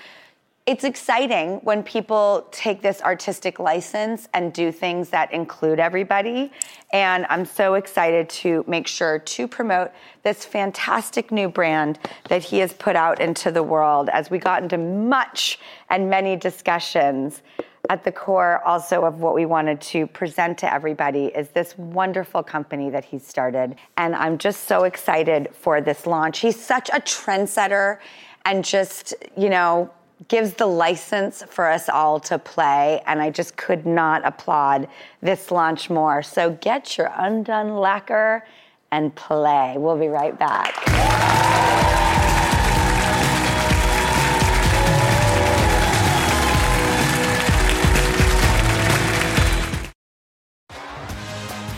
It's 0.64 0.84
exciting 0.84 1.56
when 1.64 1.82
people 1.82 2.46
take 2.52 2.82
this 2.82 3.02
artistic 3.02 3.58
license 3.58 4.28
and 4.32 4.52
do 4.52 4.70
things 4.70 5.10
that 5.10 5.32
include 5.32 5.80
everybody. 5.80 6.52
And 6.92 7.26
I'm 7.28 7.44
so 7.44 7.74
excited 7.74 8.28
to 8.28 8.64
make 8.68 8.86
sure 8.86 9.18
to 9.18 9.48
promote 9.48 9.90
this 10.22 10.44
fantastic 10.44 11.32
new 11.32 11.48
brand 11.48 11.98
that 12.28 12.44
he 12.44 12.58
has 12.58 12.72
put 12.72 12.94
out 12.94 13.20
into 13.20 13.50
the 13.50 13.62
world 13.62 14.08
as 14.10 14.30
we 14.30 14.38
got 14.38 14.62
into 14.62 14.78
much 14.78 15.58
and 15.90 16.08
many 16.08 16.36
discussions. 16.36 17.42
At 17.90 18.04
the 18.04 18.12
core, 18.12 18.62
also, 18.64 19.04
of 19.04 19.18
what 19.18 19.34
we 19.34 19.44
wanted 19.44 19.80
to 19.80 20.06
present 20.06 20.56
to 20.58 20.72
everybody 20.72 21.26
is 21.26 21.48
this 21.48 21.76
wonderful 21.76 22.44
company 22.44 22.88
that 22.90 23.04
he 23.04 23.18
started. 23.18 23.74
And 23.96 24.14
I'm 24.14 24.38
just 24.38 24.68
so 24.68 24.84
excited 24.84 25.48
for 25.52 25.80
this 25.80 26.06
launch. 26.06 26.38
He's 26.38 26.64
such 26.64 26.88
a 26.90 27.00
trendsetter 27.00 27.98
and 28.44 28.64
just, 28.64 29.14
you 29.36 29.50
know, 29.50 29.90
gives 30.28 30.54
the 30.54 30.66
license 30.66 31.42
for 31.48 31.68
us 31.68 31.88
all 31.88 32.20
to 32.20 32.38
play, 32.38 33.02
and 33.06 33.20
I 33.20 33.30
just 33.30 33.56
could 33.56 33.86
not 33.86 34.24
applaud 34.24 34.88
this 35.20 35.50
launch 35.50 35.90
more. 35.90 36.22
So 36.22 36.50
get 36.60 36.96
your 36.98 37.12
undone 37.16 37.76
lacquer 37.76 38.44
and 38.90 39.14
play. 39.14 39.74
We'll 39.78 39.98
be 39.98 40.08
right 40.08 40.38
back. 40.38 41.51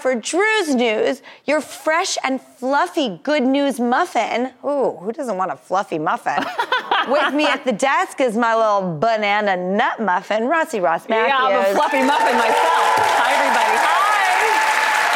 For 0.00 0.14
Drew's 0.14 0.74
News, 0.74 1.22
your 1.44 1.60
fresh 1.60 2.16
and 2.22 2.40
fluffy 2.40 3.18
good 3.24 3.42
news 3.42 3.80
muffin. 3.80 4.52
Ooh, 4.64 4.96
who 5.00 5.10
doesn't 5.12 5.36
want 5.36 5.50
a 5.50 5.56
fluffy 5.56 5.98
muffin? 5.98 6.44
With 7.08 7.34
me 7.34 7.46
at 7.46 7.64
the 7.64 7.72
desk 7.72 8.20
is 8.20 8.36
my 8.36 8.54
little 8.54 8.98
banana 8.98 9.56
nut 9.56 10.00
muffin, 10.00 10.46
Rossi 10.46 10.78
Ross 10.78 11.08
Mathews. 11.08 11.28
Yeah, 11.28 11.38
I'm 11.38 11.72
a 11.72 11.74
fluffy 11.74 12.02
muffin 12.02 12.36
myself. 12.36 12.94
Hi, 13.18 13.32
everybody. 13.34 13.74
Hi. 13.82 13.98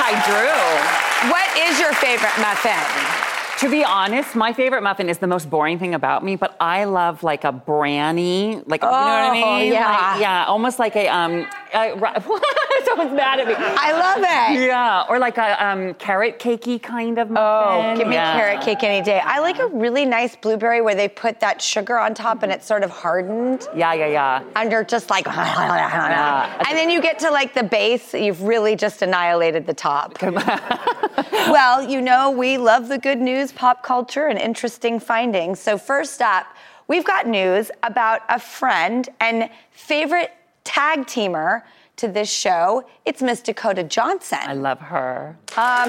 Hi, 0.03 0.13
Drew. 0.27 1.31
What 1.31 1.47
is 1.71 1.79
your 1.79 1.93
favorite 1.93 2.37
muffin? 2.41 3.12
To 3.63 3.71
be 3.71 3.85
honest, 3.85 4.35
my 4.35 4.53
favorite 4.53 4.83
muffin 4.83 5.09
is 5.09 5.19
the 5.19 5.29
most 5.29 5.49
boring 5.49 5.79
thing 5.79 5.95
about 5.95 6.25
me, 6.25 6.35
but 6.35 6.57
I 6.59 6.83
love 6.83 7.23
like 7.23 7.45
a 7.45 7.53
branny, 7.53 8.61
like 8.67 8.83
oh, 8.83 8.89
you 8.89 8.93
know 8.93 8.99
what 8.99 9.07
I 9.07 9.29
oh, 9.29 9.59
mean? 9.61 9.73
Yeah, 9.73 10.11
like, 10.13 10.21
yeah, 10.21 10.45
almost 10.47 10.81
like 10.81 10.97
a 10.97 11.07
um. 11.07 11.47
someone's 12.85 13.17
mad 13.17 13.41
at 13.41 13.47
me. 13.47 13.55
I 13.57 13.93
love 13.93 14.19
it. 14.19 14.67
Yeah, 14.67 15.05
or 15.09 15.19
like 15.19 15.39
a 15.39 15.65
um, 15.65 15.95
carrot 15.95 16.39
cakey 16.39 16.83
kind 16.83 17.19
of 17.19 17.31
muffin. 17.31 17.93
Oh, 17.93 17.97
give 17.97 18.09
me 18.09 18.15
yeah. 18.15 18.35
carrot 18.35 18.63
cake 18.63 18.83
any 18.83 19.03
day. 19.03 19.21
I 19.21 19.39
like 19.39 19.59
a 19.59 19.69
really 19.69 20.05
nice 20.05 20.37
blueberry 20.37 20.83
where 20.83 20.95
they 20.95 21.09
put 21.09 21.41
that 21.41 21.63
sugar 21.63 21.99
on 21.99 22.15
top 22.15 22.43
and 22.43 22.53
it's 22.53 22.67
sort 22.67 22.83
of 22.83 22.91
hardened. 22.91 23.69
Yeah, 23.75 23.95
yeah, 23.95 24.07
yeah. 24.09 24.45
Under 24.57 24.85
just 24.85 25.09
like, 25.09 25.25
yeah. 25.27 26.65
and 26.69 26.77
then 26.77 26.91
you 26.91 27.01
get 27.01 27.19
to 27.21 27.31
like 27.31 27.55
the 27.55 27.63
base. 27.63 28.13
You've 28.13 28.43
really 28.43 28.77
just 28.77 29.03
annihilated 29.03 29.67
the 29.67 29.75
top. 29.75 30.21
well, 31.33 31.89
you 31.89 32.01
know 32.01 32.31
we 32.31 32.59
love 32.59 32.89
the 32.89 32.99
good 32.99 33.19
news 33.19 33.52
pop 33.55 33.83
culture, 33.83 34.27
and 34.27 34.39
interesting 34.39 34.99
findings. 35.01 35.61
So, 35.61 35.79
first 35.79 36.21
up, 36.21 36.47
we've 36.89 37.05
got 37.05 37.27
news 37.27 37.71
about 37.83 38.23
a 38.29 38.39
friend 38.39 39.09
and 39.21 39.51
favorite 39.71 40.33
tag 40.65 41.07
teamer 41.07 41.63
to 41.97 42.09
this 42.09 42.31
show. 42.31 42.85
It's 43.05 43.23
Miss 43.23 43.41
Dakota 43.41 43.85
Johnson. 43.85 44.39
I 44.43 44.55
love 44.55 44.81
her. 44.81 45.37
Um, 45.57 45.89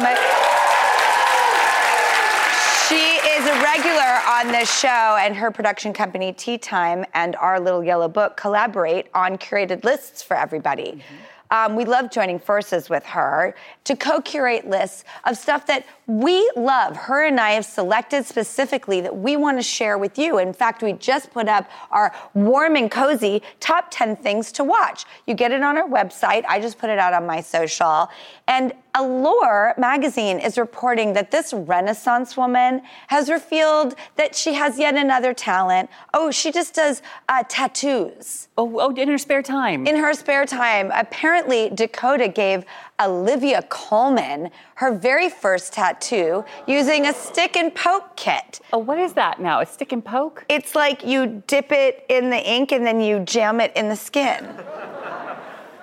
she 2.87 2.95
is 2.95 3.45
a 3.47 3.61
regular 3.61 4.21
on 4.27 4.51
this 4.51 4.71
show, 4.79 5.17
and 5.19 5.35
her 5.35 5.51
production 5.51 5.93
company, 5.93 6.33
Tea 6.33 6.57
Time, 6.57 7.05
and 7.13 7.35
Our 7.37 7.59
Little 7.59 7.83
Yellow 7.83 8.07
Book 8.07 8.37
collaborate 8.37 9.07
on 9.13 9.37
curated 9.37 9.83
lists 9.83 10.21
for 10.21 10.35
everybody. 10.37 10.91
Mm-hmm. 10.91 11.15
Um, 11.53 11.75
we 11.75 11.85
love 11.85 12.09
joining 12.09 12.39
forces 12.39 12.89
with 12.89 13.05
her 13.05 13.53
to 13.83 13.95
co 13.95 14.19
curate 14.21 14.67
lists 14.67 15.03
of 15.25 15.37
stuff 15.37 15.67
that 15.67 15.85
we 16.07 16.51
love. 16.55 16.97
Her 16.97 17.27
and 17.27 17.39
I 17.39 17.51
have 17.51 17.63
selected 17.63 18.25
specifically 18.25 19.01
that 19.01 19.15
we 19.15 19.35
want 19.37 19.59
to 19.59 19.61
share 19.61 19.99
with 19.99 20.17
you. 20.17 20.39
In 20.39 20.51
fact, 20.51 20.81
we 20.81 20.93
just 20.93 21.29
put 21.31 21.47
up 21.47 21.69
our 21.91 22.11
warm 22.33 22.75
and 22.75 22.89
cozy 22.89 23.43
top 23.59 23.89
10 23.91 24.15
things 24.15 24.51
to 24.53 24.63
watch. 24.63 25.05
You 25.27 25.35
get 25.35 25.51
it 25.51 25.61
on 25.61 25.77
our 25.77 25.87
website. 25.87 26.43
I 26.49 26.59
just 26.59 26.79
put 26.79 26.89
it 26.89 26.97
out 26.97 27.13
on 27.13 27.27
my 27.27 27.39
social. 27.41 28.09
And 28.47 28.73
Allure 28.95 29.73
magazine 29.75 30.37
is 30.37 30.55
reporting 30.55 31.13
that 31.13 31.31
this 31.31 31.51
Renaissance 31.51 32.37
woman 32.37 32.83
has 33.07 33.27
revealed 33.27 33.95
that 34.17 34.35
she 34.35 34.53
has 34.53 34.77
yet 34.77 34.95
another 34.95 35.33
talent. 35.33 35.89
Oh, 36.13 36.29
she 36.29 36.51
just 36.51 36.75
does 36.75 37.01
uh, 37.27 37.43
tattoos. 37.49 38.49
Oh, 38.55 38.79
oh, 38.79 38.93
in 38.93 39.09
her 39.09 39.17
spare 39.17 39.41
time. 39.41 39.87
In 39.87 39.95
her 39.95 40.13
spare 40.13 40.45
time. 40.45 40.91
Apparently, 40.93 41.71
Dakota 41.71 42.27
gave 42.27 42.65
Olivia 43.01 43.63
Colman 43.63 44.51
her 44.75 44.93
very 44.93 45.27
first 45.27 45.73
tattoo 45.73 46.45
using 46.67 47.07
a 47.07 47.13
stick 47.13 47.57
and 47.57 47.73
poke 47.73 48.15
kit. 48.15 48.59
Oh, 48.71 48.77
what 48.77 48.99
is 48.99 49.13
that 49.13 49.41
now? 49.41 49.61
A 49.61 49.65
stick 49.65 49.91
and 49.91 50.05
poke? 50.05 50.45
It's 50.49 50.75
like 50.75 51.03
you 51.03 51.41
dip 51.47 51.71
it 51.71 52.05
in 52.09 52.29
the 52.29 52.37
ink 52.37 52.71
and 52.71 52.85
then 52.85 53.01
you 53.01 53.21
jam 53.21 53.59
it 53.59 53.71
in 53.75 53.89
the 53.89 53.95
skin. 53.95 54.47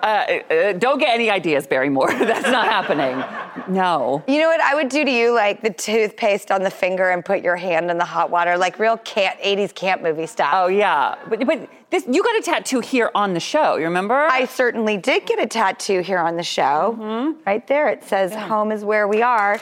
Uh, 0.01 0.39
uh, 0.49 0.73
don't 0.73 0.97
get 0.97 1.13
any 1.13 1.29
ideas, 1.29 1.67
Barrymore. 1.67 2.11
That's 2.19 2.49
not 2.49 2.65
happening. 2.65 3.23
No. 3.71 4.23
You 4.27 4.39
know 4.39 4.47
what 4.47 4.61
I 4.61 4.73
would 4.73 4.89
do 4.89 5.05
to 5.05 5.11
you? 5.11 5.33
Like 5.33 5.61
the 5.61 5.69
toothpaste 5.69 6.51
on 6.51 6.63
the 6.63 6.71
finger 6.71 7.11
and 7.11 7.23
put 7.23 7.43
your 7.43 7.55
hand 7.55 7.91
in 7.91 7.97
the 7.97 8.05
hot 8.05 8.31
water, 8.31 8.57
like 8.57 8.79
real 8.79 8.97
camp, 8.97 9.39
80s 9.39 9.73
camp 9.75 10.01
movie 10.01 10.25
stuff. 10.25 10.51
Oh, 10.53 10.67
yeah. 10.67 11.15
But, 11.29 11.45
but 11.45 11.69
this, 11.91 12.05
you 12.07 12.23
got 12.23 12.35
a 12.37 12.41
tattoo 12.41 12.79
here 12.79 13.11
on 13.13 13.33
the 13.33 13.39
show, 13.39 13.75
you 13.75 13.83
remember? 13.83 14.15
I 14.15 14.45
certainly 14.45 14.97
did 14.97 15.25
get 15.25 15.39
a 15.39 15.47
tattoo 15.47 16.01
here 16.01 16.19
on 16.19 16.35
the 16.35 16.43
show. 16.43 16.97
Mm-hmm. 16.97 17.41
Right 17.45 17.67
there, 17.67 17.89
it 17.89 18.03
says, 18.03 18.31
yeah. 18.31 18.47
Home 18.47 18.71
is 18.71 18.83
where 18.83 19.07
we 19.07 19.21
are. 19.21 19.59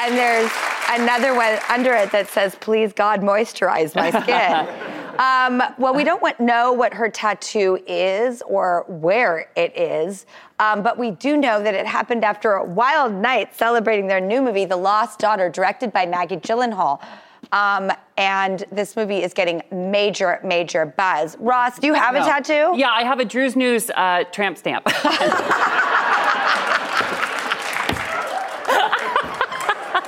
And 0.00 0.16
there's 0.16 0.50
another 0.88 1.34
one 1.34 1.58
under 1.68 1.92
it 1.92 2.10
that 2.12 2.28
says, 2.28 2.54
Please 2.60 2.92
God, 2.92 3.20
moisturize 3.20 3.94
my 3.94 4.10
skin. 4.10 4.84
Um, 5.18 5.62
well, 5.78 5.94
we 5.94 6.04
don't 6.04 6.22
want, 6.22 6.38
know 6.38 6.72
what 6.72 6.94
her 6.94 7.08
tattoo 7.10 7.78
is 7.86 8.40
or 8.42 8.84
where 8.88 9.50
it 9.56 9.76
is, 9.76 10.26
um, 10.60 10.82
but 10.82 10.96
we 10.96 11.10
do 11.10 11.36
know 11.36 11.62
that 11.62 11.74
it 11.74 11.86
happened 11.86 12.24
after 12.24 12.52
a 12.52 12.64
wild 12.64 13.12
night 13.12 13.54
celebrating 13.54 14.06
their 14.06 14.20
new 14.20 14.40
movie, 14.40 14.64
The 14.64 14.76
Lost 14.76 15.18
Daughter, 15.18 15.48
directed 15.48 15.92
by 15.92 16.06
Maggie 16.06 16.36
Gyllenhaal. 16.36 17.02
Um, 17.50 17.90
and 18.16 18.64
this 18.70 18.94
movie 18.96 19.22
is 19.22 19.32
getting 19.32 19.62
major, 19.72 20.40
major 20.44 20.86
buzz. 20.86 21.36
Ross, 21.38 21.78
do 21.78 21.86
you 21.88 21.94
have 21.94 22.14
no. 22.14 22.22
a 22.22 22.24
tattoo? 22.24 22.72
Yeah, 22.76 22.90
I 22.90 23.04
have 23.04 23.20
a 23.20 23.24
Drew's 23.24 23.56
News 23.56 23.90
uh, 23.90 24.24
tramp 24.32 24.58
stamp. 24.58 24.86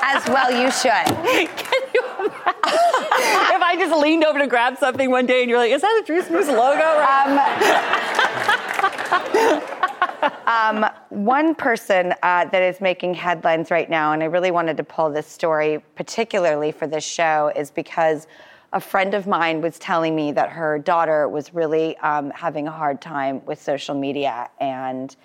As 0.02 0.26
well, 0.28 0.50
you 0.50 0.70
should. 0.70 1.60
if 3.52 3.62
I 3.62 3.76
just 3.78 3.94
leaned 4.00 4.24
over 4.24 4.38
to 4.38 4.46
grab 4.46 4.78
something 4.78 5.10
one 5.10 5.26
day 5.26 5.42
and 5.42 5.50
you're 5.50 5.58
like, 5.58 5.72
is 5.72 5.82
that 5.82 6.00
a 6.02 6.06
Drew's 6.06 6.30
News 6.30 6.48
logo? 6.48 6.80
Um, 7.00 7.38
um, 10.46 10.90
one 11.08 11.54
person 11.54 12.14
uh, 12.22 12.44
that 12.46 12.62
is 12.62 12.80
making 12.80 13.14
headlines 13.14 13.70
right 13.70 13.88
now, 13.88 14.12
and 14.12 14.22
I 14.22 14.26
really 14.26 14.50
wanted 14.50 14.76
to 14.76 14.84
pull 14.84 15.10
this 15.10 15.26
story 15.26 15.82
particularly 15.96 16.72
for 16.72 16.86
this 16.86 17.04
show, 17.04 17.52
is 17.54 17.70
because 17.70 18.26
a 18.72 18.80
friend 18.80 19.14
of 19.14 19.26
mine 19.26 19.60
was 19.60 19.78
telling 19.78 20.14
me 20.14 20.32
that 20.32 20.50
her 20.50 20.78
daughter 20.78 21.28
was 21.28 21.52
really 21.52 21.96
um, 21.98 22.30
having 22.30 22.68
a 22.68 22.70
hard 22.70 23.00
time 23.00 23.44
with 23.44 23.60
social 23.60 23.94
media 23.94 24.48
and 24.60 25.16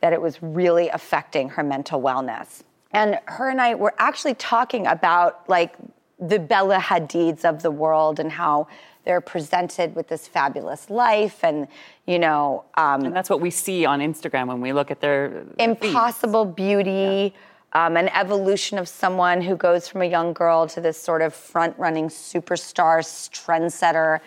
that 0.00 0.12
it 0.12 0.20
was 0.20 0.42
really 0.42 0.88
affecting 0.88 1.48
her 1.48 1.62
mental 1.62 2.02
wellness. 2.02 2.62
And 2.90 3.18
her 3.26 3.48
and 3.48 3.60
I 3.60 3.74
were 3.74 3.94
actually 3.98 4.34
talking 4.34 4.86
about 4.86 5.48
like 5.48 5.74
the 6.22 6.38
Bella 6.38 6.78
Hadids 6.78 7.44
of 7.44 7.62
the 7.62 7.70
world 7.70 8.20
and 8.20 8.30
how 8.30 8.68
they're 9.04 9.20
presented 9.20 9.94
with 9.96 10.08
this 10.08 10.28
fabulous 10.28 10.88
life 10.88 11.42
and 11.42 11.66
you 12.06 12.18
know 12.18 12.64
um, 12.76 13.04
and 13.04 13.14
that's 13.14 13.28
what 13.28 13.40
we 13.40 13.50
see 13.50 13.84
on 13.84 14.00
instagram 14.00 14.46
when 14.46 14.60
we 14.60 14.72
look 14.72 14.90
at 14.90 15.00
their, 15.00 15.44
impossible 15.58 16.44
feeds. 16.46 16.54
beauty 16.54 17.34
yeah. 17.74 17.86
um, 17.86 17.96
an 17.96 18.08
evolution 18.10 18.78
of 18.78 18.88
someone 18.88 19.40
who 19.40 19.56
goes 19.56 19.88
from 19.88 20.02
a 20.02 20.04
young 20.04 20.32
girl 20.32 20.66
to 20.68 20.80
this 20.80 20.96
sort 21.00 21.22
of 21.22 21.34
front-running 21.34 22.08
superstar 22.08 23.00
trendsetter 23.30 24.20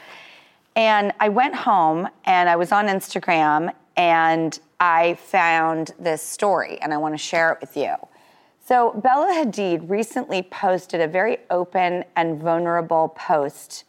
and 0.76 1.14
i 1.20 1.30
went 1.30 1.56
home 1.56 2.08
and 2.26 2.50
i 2.50 2.56
was 2.56 2.74
on 2.74 2.88
instagram 2.88 3.74
and 3.96 4.60
i 4.82 5.14
found 5.16 5.94
this 6.00 6.22
story 6.22 6.78
and 6.82 6.94
i 6.94 6.98
want 6.98 7.14
to 7.14 7.18
share 7.18 7.54
it 7.54 7.62
with 7.62 7.78
you 7.78 7.96
so 8.66 8.92
bella 9.04 9.32
hadid 9.34 9.90
recently 9.90 10.42
posted 10.42 11.02
a 11.02 11.08
very 11.08 11.38
open 11.50 12.04
and 12.16 12.42
vulnerable 12.42 13.10
post 13.10 13.86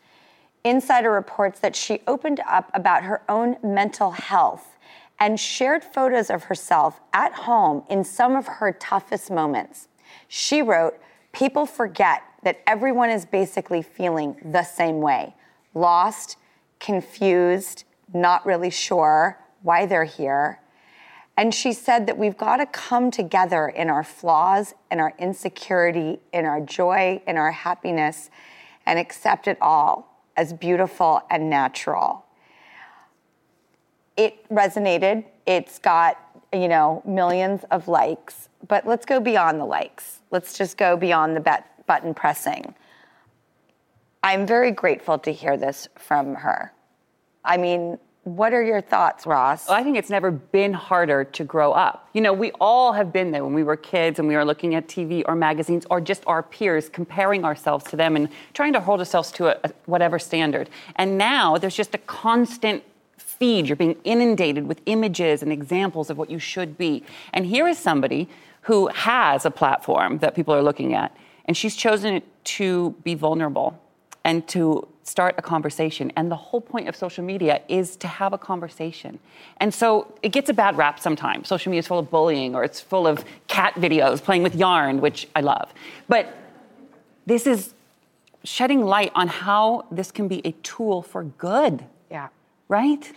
Insider 0.66 1.12
reports 1.12 1.60
that 1.60 1.76
she 1.76 2.02
opened 2.08 2.40
up 2.44 2.72
about 2.74 3.04
her 3.04 3.22
own 3.28 3.56
mental 3.62 4.10
health 4.10 4.76
and 5.20 5.38
shared 5.38 5.84
photos 5.84 6.28
of 6.28 6.42
herself 6.44 7.00
at 7.12 7.32
home 7.32 7.84
in 7.88 8.02
some 8.02 8.34
of 8.34 8.48
her 8.48 8.72
toughest 8.72 9.30
moments. 9.30 9.86
She 10.26 10.62
wrote, 10.62 10.98
People 11.32 11.66
forget 11.66 12.22
that 12.42 12.62
everyone 12.66 13.10
is 13.10 13.24
basically 13.24 13.80
feeling 13.80 14.36
the 14.44 14.64
same 14.64 15.00
way 15.00 15.36
lost, 15.72 16.36
confused, 16.80 17.84
not 18.12 18.44
really 18.44 18.70
sure 18.70 19.38
why 19.62 19.86
they're 19.86 20.04
here. 20.04 20.60
And 21.36 21.54
she 21.54 21.72
said 21.72 22.06
that 22.06 22.16
we've 22.16 22.36
got 22.36 22.56
to 22.58 22.66
come 22.66 23.10
together 23.10 23.68
in 23.68 23.90
our 23.90 24.02
flaws, 24.02 24.74
in 24.90 25.00
our 25.00 25.12
insecurity, 25.18 26.18
in 26.32 26.46
our 26.46 26.60
joy, 26.60 27.20
in 27.26 27.36
our 27.36 27.50
happiness, 27.52 28.30
and 28.86 28.98
accept 28.98 29.46
it 29.46 29.58
all 29.60 30.22
as 30.36 30.52
beautiful 30.52 31.22
and 31.30 31.50
natural. 31.50 32.24
It 34.16 34.48
resonated. 34.48 35.24
It's 35.44 35.78
got, 35.78 36.18
you 36.52 36.68
know, 36.68 37.02
millions 37.04 37.64
of 37.70 37.86
likes. 37.86 38.48
But 38.66 38.86
let's 38.86 39.04
go 39.04 39.20
beyond 39.20 39.60
the 39.60 39.66
likes. 39.66 40.20
Let's 40.30 40.56
just 40.56 40.78
go 40.78 40.96
beyond 40.96 41.36
the 41.36 41.40
bet- 41.40 41.86
button 41.86 42.14
pressing. 42.14 42.74
I'm 44.22 44.46
very 44.46 44.70
grateful 44.70 45.18
to 45.18 45.32
hear 45.32 45.56
this 45.58 45.86
from 45.96 46.34
her. 46.36 46.72
I 47.44 47.58
mean, 47.58 47.98
what 48.26 48.52
are 48.52 48.62
your 48.62 48.80
thoughts, 48.80 49.24
Ross? 49.24 49.68
Well, 49.68 49.78
I 49.78 49.84
think 49.84 49.96
it's 49.96 50.10
never 50.10 50.32
been 50.32 50.72
harder 50.72 51.22
to 51.22 51.44
grow 51.44 51.70
up. 51.70 52.08
You 52.12 52.20
know, 52.20 52.32
we 52.32 52.50
all 52.60 52.92
have 52.92 53.12
been 53.12 53.30
there 53.30 53.44
when 53.44 53.54
we 53.54 53.62
were 53.62 53.76
kids 53.76 54.18
and 54.18 54.26
we 54.26 54.34
were 54.34 54.44
looking 54.44 54.74
at 54.74 54.88
TV 54.88 55.22
or 55.26 55.36
magazines 55.36 55.86
or 55.90 56.00
just 56.00 56.24
our 56.26 56.42
peers, 56.42 56.88
comparing 56.88 57.44
ourselves 57.44 57.84
to 57.90 57.96
them 57.96 58.16
and 58.16 58.28
trying 58.52 58.72
to 58.72 58.80
hold 58.80 58.98
ourselves 58.98 59.30
to 59.32 59.46
a, 59.46 59.60
a, 59.62 59.72
whatever 59.84 60.18
standard. 60.18 60.68
And 60.96 61.16
now 61.16 61.56
there's 61.56 61.76
just 61.76 61.94
a 61.94 61.98
constant 61.98 62.82
feed. 63.16 63.68
You're 63.68 63.76
being 63.76 63.96
inundated 64.02 64.66
with 64.66 64.80
images 64.86 65.40
and 65.40 65.52
examples 65.52 66.10
of 66.10 66.18
what 66.18 66.28
you 66.28 66.40
should 66.40 66.76
be. 66.76 67.04
And 67.32 67.46
here 67.46 67.68
is 67.68 67.78
somebody 67.78 68.28
who 68.62 68.88
has 68.88 69.46
a 69.46 69.52
platform 69.52 70.18
that 70.18 70.34
people 70.34 70.52
are 70.52 70.62
looking 70.62 70.94
at, 70.94 71.16
and 71.44 71.56
she's 71.56 71.76
chosen 71.76 72.22
to 72.42 72.90
be 73.04 73.14
vulnerable 73.14 73.80
and 74.24 74.48
to 74.48 74.88
start 75.06 75.36
a 75.38 75.42
conversation. 75.42 76.12
And 76.16 76.30
the 76.30 76.36
whole 76.36 76.60
point 76.60 76.88
of 76.88 76.96
social 76.96 77.24
media 77.24 77.62
is 77.68 77.96
to 77.98 78.08
have 78.08 78.32
a 78.32 78.38
conversation. 78.38 79.18
And 79.58 79.72
so 79.72 80.12
it 80.22 80.30
gets 80.30 80.50
a 80.50 80.54
bad 80.54 80.76
rap 80.76 80.98
sometimes. 80.98 81.48
Social 81.48 81.70
media 81.70 81.78
is 81.78 81.86
full 81.86 82.00
of 82.00 82.10
bullying 82.10 82.54
or 82.54 82.64
it's 82.64 82.80
full 82.80 83.06
of 83.06 83.24
cat 83.46 83.74
videos 83.74 84.22
playing 84.22 84.42
with 84.42 84.54
yarn, 84.54 85.00
which 85.00 85.28
I 85.36 85.42
love. 85.42 85.72
But 86.08 86.36
this 87.24 87.46
is 87.46 87.72
shedding 88.42 88.84
light 88.84 89.12
on 89.14 89.28
how 89.28 89.86
this 89.90 90.10
can 90.10 90.26
be 90.26 90.44
a 90.44 90.52
tool 90.62 91.02
for 91.02 91.22
good. 91.24 91.84
Yeah. 92.10 92.28
Right? 92.68 93.12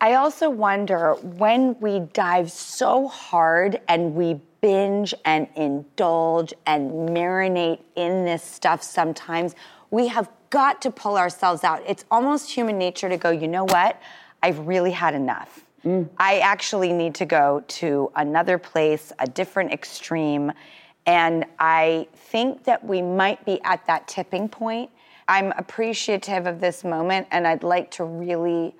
I 0.00 0.14
also 0.14 0.50
wonder 0.50 1.14
when 1.14 1.78
we 1.80 2.00
dive 2.00 2.50
so 2.50 3.08
hard 3.08 3.80
and 3.88 4.14
we 4.14 4.40
binge 4.60 5.14
and 5.24 5.46
indulge 5.54 6.52
and 6.66 6.90
marinate 7.10 7.80
in 7.94 8.24
this 8.24 8.42
stuff 8.42 8.82
sometimes, 8.82 9.54
we 9.90 10.08
have 10.08 10.28
got 10.50 10.82
to 10.82 10.90
pull 10.90 11.16
ourselves 11.16 11.64
out. 11.64 11.82
It's 11.86 12.04
almost 12.10 12.50
human 12.50 12.78
nature 12.78 13.08
to 13.08 13.16
go, 13.16 13.30
you 13.30 13.48
know 13.48 13.64
what? 13.64 14.00
I've 14.42 14.66
really 14.66 14.92
had 14.92 15.14
enough. 15.14 15.64
Mm. 15.84 16.08
I 16.18 16.38
actually 16.40 16.92
need 16.92 17.14
to 17.16 17.24
go 17.24 17.64
to 17.68 18.10
another 18.16 18.58
place, 18.58 19.12
a 19.18 19.26
different 19.26 19.72
extreme. 19.72 20.52
And 21.06 21.46
I 21.58 22.08
think 22.14 22.64
that 22.64 22.84
we 22.84 23.02
might 23.02 23.44
be 23.44 23.60
at 23.62 23.86
that 23.86 24.08
tipping 24.08 24.48
point. 24.48 24.90
I'm 25.28 25.52
appreciative 25.52 26.46
of 26.46 26.60
this 26.60 26.84
moment 26.84 27.28
and 27.30 27.46
I'd 27.46 27.62
like 27.62 27.90
to 27.92 28.04
really 28.04 28.74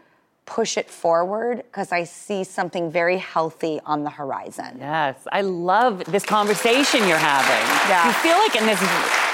push 0.46 0.78
it 0.78 0.88
forward 0.88 1.58
because 1.58 1.90
I 1.90 2.04
see 2.04 2.44
something 2.44 2.90
very 2.90 3.18
healthy 3.18 3.80
on 3.84 4.04
the 4.04 4.10
horizon. 4.10 4.76
Yes, 4.78 5.16
I 5.32 5.40
love 5.40 6.04
this 6.04 6.24
conversation 6.24 7.06
you're 7.08 7.18
having. 7.18 7.90
Yeah. 7.90 8.06
You 8.06 8.12
feel 8.14 8.38
like 8.38 8.54
in 8.54 8.64
this 8.66 8.80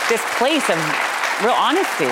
this 0.08 0.22
place 0.36 0.68
of 0.68 0.78
real 1.42 1.50
honesty. 1.54 2.04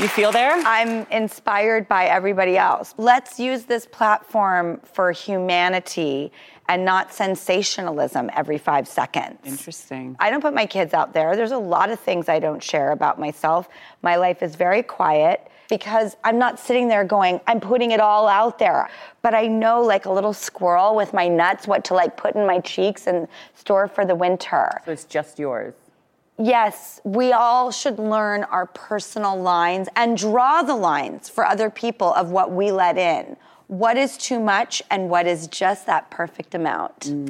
You 0.00 0.08
feel 0.08 0.32
there? 0.32 0.52
I'm 0.64 1.06
inspired 1.10 1.86
by 1.88 2.06
everybody 2.06 2.56
else. 2.56 2.94
Let's 2.96 3.38
use 3.38 3.64
this 3.64 3.84
platform 3.84 4.80
for 4.82 5.12
humanity 5.12 6.32
and 6.66 6.82
not 6.82 7.12
sensationalism 7.12 8.30
every 8.34 8.56
five 8.56 8.88
seconds. 8.88 9.36
Interesting. 9.44 10.16
I 10.18 10.30
don't 10.30 10.40
put 10.40 10.54
my 10.54 10.64
kids 10.64 10.94
out 10.94 11.12
there. 11.12 11.36
There's 11.36 11.50
a 11.50 11.58
lot 11.58 11.90
of 11.90 12.00
things 12.00 12.30
I 12.30 12.38
don't 12.38 12.62
share 12.62 12.92
about 12.92 13.20
myself. 13.20 13.68
My 14.00 14.16
life 14.16 14.42
is 14.42 14.54
very 14.54 14.82
quiet 14.82 15.46
because 15.68 16.16
I'm 16.24 16.38
not 16.38 16.58
sitting 16.58 16.88
there 16.88 17.04
going, 17.04 17.42
I'm 17.46 17.60
putting 17.60 17.90
it 17.90 18.00
all 18.00 18.26
out 18.26 18.58
there. 18.58 18.88
But 19.20 19.34
I 19.34 19.48
know, 19.48 19.82
like 19.82 20.06
a 20.06 20.12
little 20.12 20.32
squirrel 20.32 20.96
with 20.96 21.12
my 21.12 21.28
nuts, 21.28 21.66
what 21.66 21.84
to 21.84 21.94
like 21.94 22.16
put 22.16 22.36
in 22.36 22.46
my 22.46 22.60
cheeks 22.60 23.06
and 23.06 23.28
store 23.54 23.86
for 23.86 24.06
the 24.06 24.14
winter. 24.14 24.80
So 24.86 24.92
it's 24.92 25.04
just 25.04 25.38
yours 25.38 25.74
yes, 26.40 27.00
we 27.04 27.32
all 27.32 27.70
should 27.70 27.98
learn 27.98 28.44
our 28.44 28.66
personal 28.66 29.40
lines 29.40 29.88
and 29.96 30.16
draw 30.16 30.62
the 30.62 30.74
lines 30.74 31.28
for 31.28 31.44
other 31.44 31.70
people 31.70 32.12
of 32.14 32.30
what 32.30 32.52
we 32.52 32.70
let 32.70 32.98
in. 32.98 33.36
What 33.66 33.96
is 33.96 34.16
too 34.16 34.40
much 34.40 34.82
and 34.90 35.08
what 35.08 35.26
is 35.26 35.46
just 35.46 35.86
that 35.86 36.10
perfect 36.10 36.54
amount. 36.54 37.00
Mm. 37.00 37.28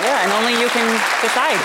Yeah, 0.00 0.24
and 0.24 0.32
only 0.32 0.60
you 0.60 0.68
can 0.68 0.86
decide. 1.20 1.58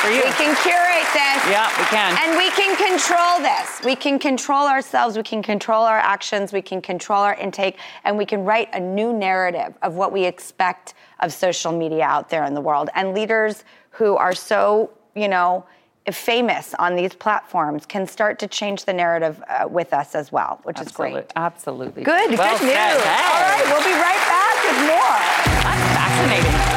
For 0.00 0.08
you. 0.08 0.22
We 0.24 0.30
can 0.32 0.56
curate 0.62 1.06
this. 1.12 1.50
Yeah, 1.50 1.68
we 1.78 1.84
can. 1.84 2.16
And 2.22 2.38
we 2.38 2.50
can 2.52 2.74
control 2.74 3.38
this. 3.40 3.84
We 3.84 3.94
can 3.94 4.18
control 4.18 4.66
ourselves, 4.66 5.14
we 5.14 5.22
can 5.22 5.42
control 5.42 5.84
our 5.84 5.98
actions, 5.98 6.54
we 6.54 6.62
can 6.62 6.80
control 6.80 7.20
our 7.20 7.34
intake, 7.34 7.78
and 8.04 8.16
we 8.16 8.24
can 8.24 8.44
write 8.44 8.70
a 8.72 8.80
new 8.80 9.12
narrative 9.12 9.74
of 9.82 9.96
what 9.96 10.10
we 10.10 10.24
expect 10.24 10.94
of 11.20 11.34
social 11.34 11.70
media 11.70 12.04
out 12.04 12.30
there 12.30 12.44
in 12.44 12.54
the 12.54 12.62
world. 12.62 12.88
And 12.94 13.12
leaders 13.12 13.64
who 13.90 14.16
are 14.16 14.34
so, 14.34 14.90
you 15.14 15.28
know, 15.28 15.66
famous 16.10 16.74
on 16.78 16.96
these 16.96 17.14
platforms 17.14 17.86
can 17.86 18.06
start 18.06 18.38
to 18.40 18.46
change 18.46 18.84
the 18.84 18.92
narrative 18.92 19.42
uh, 19.48 19.68
with 19.68 19.92
us 19.92 20.14
as 20.14 20.32
well, 20.32 20.60
which 20.64 20.78
Absolute, 20.78 20.90
is 20.90 20.96
great. 20.96 21.32
Absolutely. 21.36 22.02
Good, 22.02 22.38
well 22.38 22.58
good 22.58 22.64
news. 22.64 22.74
Hey. 22.74 22.88
All 22.88 23.42
right, 23.42 23.64
we'll 23.66 23.84
be 23.84 23.92
right 23.92 24.22
back 24.28 24.64
with 24.64 24.78
more. 24.88 25.18
That's 25.62 25.84
fascinating. 25.94 26.70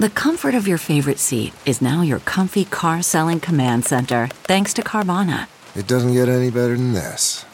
the 0.00 0.10
comfort 0.10 0.54
of 0.54 0.66
your 0.66 0.78
favorite 0.78 1.20
seat 1.20 1.52
is 1.64 1.80
now 1.80 2.02
your 2.02 2.18
comfy 2.20 2.64
car 2.64 3.00
selling 3.02 3.38
command 3.38 3.84
center, 3.84 4.26
thanks 4.32 4.74
to 4.74 4.82
Carvana. 4.82 5.46
It 5.76 5.86
doesn't 5.86 6.12
get 6.12 6.28
any 6.28 6.50
better 6.50 6.76
than 6.76 6.92
this. 6.92 7.44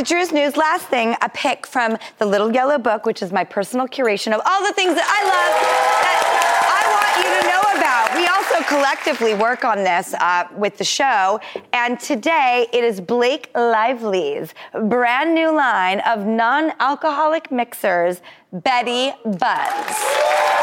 To 0.00 0.14
Drew's 0.14 0.32
News. 0.32 0.56
Last 0.56 0.86
thing, 0.86 1.14
a 1.20 1.28
pick 1.28 1.66
from 1.66 1.98
the 2.16 2.24
Little 2.24 2.50
Yellow 2.50 2.78
Book, 2.78 3.04
which 3.04 3.22
is 3.22 3.32
my 3.32 3.44
personal 3.44 3.86
curation 3.86 4.32
of 4.32 4.40
all 4.46 4.66
the 4.66 4.72
things 4.72 4.94
that 4.94 5.04
I 5.04 5.20
love 5.28 5.52
that 6.00 6.20
I 6.72 6.84
want 6.96 7.16
you 7.20 7.28
to 7.36 7.44
know 7.50 7.60
about. 7.76 8.16
We 8.16 8.26
also 8.26 8.64
collectively 8.66 9.34
work 9.34 9.62
on 9.62 9.84
this 9.84 10.14
uh, 10.14 10.48
with 10.56 10.78
the 10.78 10.84
show. 10.84 11.38
And 11.74 12.00
today 12.00 12.66
it 12.72 12.82
is 12.82 12.98
Blake 12.98 13.50
Lively's 13.54 14.54
brand 14.84 15.34
new 15.34 15.54
line 15.54 16.00
of 16.00 16.24
non 16.24 16.72
alcoholic 16.80 17.52
mixers, 17.52 18.22
Betty 18.52 19.12
Buzz. 19.26 20.59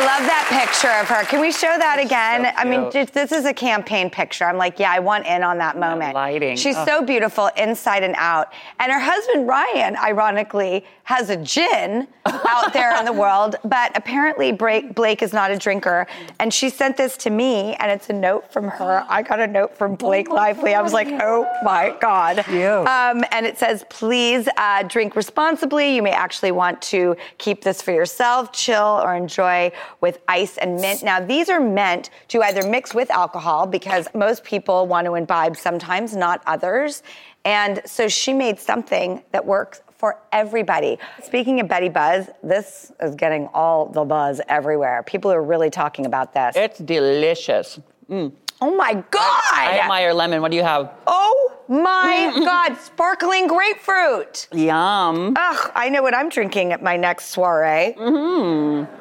I 0.00 0.04
love 0.06 0.26
that 0.28 0.46
picture 0.48 0.92
of 1.00 1.08
her. 1.08 1.24
Can 1.26 1.40
we 1.40 1.50
show 1.50 1.76
that 1.76 1.98
again? 1.98 2.44
So 2.44 2.50
I 2.56 2.64
mean, 2.64 2.88
this 3.12 3.32
is 3.32 3.44
a 3.46 3.52
campaign 3.52 4.10
picture. 4.10 4.44
I'm 4.44 4.56
like, 4.56 4.78
yeah, 4.78 4.92
I 4.92 5.00
want 5.00 5.26
in 5.26 5.42
on 5.42 5.58
that 5.58 5.76
moment. 5.76 6.14
lighting. 6.14 6.56
She's 6.56 6.76
Oh. 6.76 6.84
so 6.86 7.02
beautiful 7.02 7.50
inside 7.56 8.04
and 8.04 8.14
out. 8.16 8.52
And 8.78 8.92
her 8.92 9.00
husband, 9.00 9.48
Ryan, 9.48 9.96
ironically, 9.96 10.84
has 11.08 11.30
a 11.30 11.36
gin 11.38 12.06
out 12.26 12.70
there 12.74 12.94
in 12.98 13.06
the 13.06 13.12
world, 13.24 13.56
but 13.64 13.90
apparently 13.96 14.52
Blake, 14.52 15.22
is 15.22 15.32
not 15.32 15.50
a 15.50 15.56
drinker. 15.56 16.06
And 16.38 16.52
she 16.52 16.68
sent 16.68 16.98
this 16.98 17.16
to 17.18 17.30
me, 17.30 17.74
and 17.76 17.90
it's 17.90 18.10
a 18.10 18.12
note 18.12 18.52
from 18.52 18.68
her. 18.68 19.06
I 19.08 19.22
got 19.22 19.40
a 19.40 19.46
note 19.46 19.74
from 19.74 19.94
Blake 19.94 20.28
Lively. 20.28 20.74
I 20.74 20.82
was 20.82 20.92
like, 20.92 21.08
oh 21.08 21.46
my 21.64 21.96
God. 21.98 22.46
Um, 22.84 23.24
and 23.32 23.46
it 23.46 23.56
says, 23.56 23.86
please 23.88 24.50
uh, 24.58 24.82
drink 24.82 25.16
responsibly. 25.16 25.94
You 25.94 26.02
may 26.02 26.12
actually 26.12 26.52
want 26.52 26.82
to 26.82 27.16
keep 27.38 27.64
this 27.64 27.80
for 27.80 27.92
yourself, 27.92 28.52
chill, 28.52 29.00
or 29.02 29.14
enjoy 29.16 29.72
with 30.02 30.18
ice 30.28 30.58
and 30.58 30.76
mint. 30.76 31.02
Now, 31.02 31.24
these 31.24 31.48
are 31.48 31.58
meant 31.58 32.10
to 32.28 32.42
either 32.42 32.68
mix 32.68 32.92
with 32.94 33.10
alcohol 33.10 33.66
because 33.66 34.08
most 34.14 34.44
people 34.44 34.86
want 34.86 35.06
to 35.06 35.14
imbibe 35.14 35.56
sometimes, 35.56 36.14
not 36.14 36.42
others. 36.44 37.02
And 37.46 37.80
so 37.86 38.08
she 38.08 38.34
made 38.34 38.58
something 38.58 39.22
that 39.32 39.46
works 39.46 39.80
for 39.98 40.16
everybody. 40.32 40.98
Speaking 41.22 41.60
of 41.60 41.68
Betty 41.68 41.88
Buzz, 41.88 42.30
this 42.42 42.92
is 43.02 43.14
getting 43.16 43.48
all 43.52 43.86
the 43.86 44.04
buzz 44.04 44.40
everywhere. 44.48 45.02
People 45.02 45.30
are 45.30 45.42
really 45.42 45.70
talking 45.70 46.06
about 46.06 46.32
this. 46.32 46.56
It's 46.56 46.78
delicious. 46.78 47.78
Mm. 48.08 48.32
Oh 48.60 48.74
my 48.74 48.94
God! 49.10 49.42
I 49.54 49.78
admire 49.82 50.12
lemon. 50.14 50.40
What 50.42 50.50
do 50.50 50.56
you 50.56 50.64
have? 50.64 50.90
Oh 51.06 51.52
my 51.68 52.32
God, 52.44 52.76
sparkling 52.78 53.46
grapefruit. 53.46 54.48
Yum. 54.52 55.34
Ugh, 55.36 55.72
I 55.74 55.88
know 55.90 56.02
what 56.02 56.14
I'm 56.14 56.28
drinking 56.28 56.72
at 56.72 56.82
my 56.82 56.96
next 56.96 57.26
soiree. 57.26 57.94
Mm-hmm. 57.96 58.92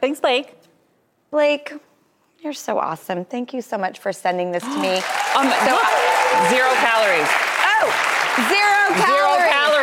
Thanks, 0.00 0.20
Blake. 0.20 0.54
Blake, 1.30 1.72
you're 2.40 2.52
so 2.52 2.78
awesome. 2.78 3.24
Thank 3.24 3.52
you 3.52 3.62
so 3.62 3.76
much 3.78 3.98
for 3.98 4.12
sending 4.12 4.52
this 4.52 4.62
to 4.62 4.78
me. 4.80 5.00
Um, 5.36 5.48
So- 5.50 5.72
look, 5.72 6.48
zero 6.50 6.68
calories. 6.80 7.28
Oh, 7.28 8.17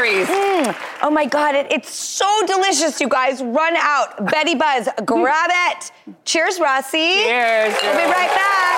Zero 0.05 0.25
calories. 0.25 0.27
calories. 0.27 0.67
Mm. 0.67 0.99
Oh 1.01 1.09
my 1.09 1.25
God, 1.25 1.55
it, 1.55 1.67
it's 1.71 1.93
so 1.93 2.27
delicious, 2.45 2.99
you 3.01 3.09
guys. 3.09 3.41
Run 3.41 3.75
out. 3.77 4.25
Betty 4.25 4.55
Buzz, 4.55 4.87
grab 5.05 5.49
it. 5.51 5.91
Cheers, 6.25 6.59
Rossi. 6.59 7.13
Cheers. 7.23 7.73
We'll 7.81 7.97
be 7.97 8.03
right 8.05 8.29
back. 8.35 8.77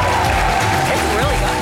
It's 0.93 1.01
really 1.15 1.37
good. 1.39 1.57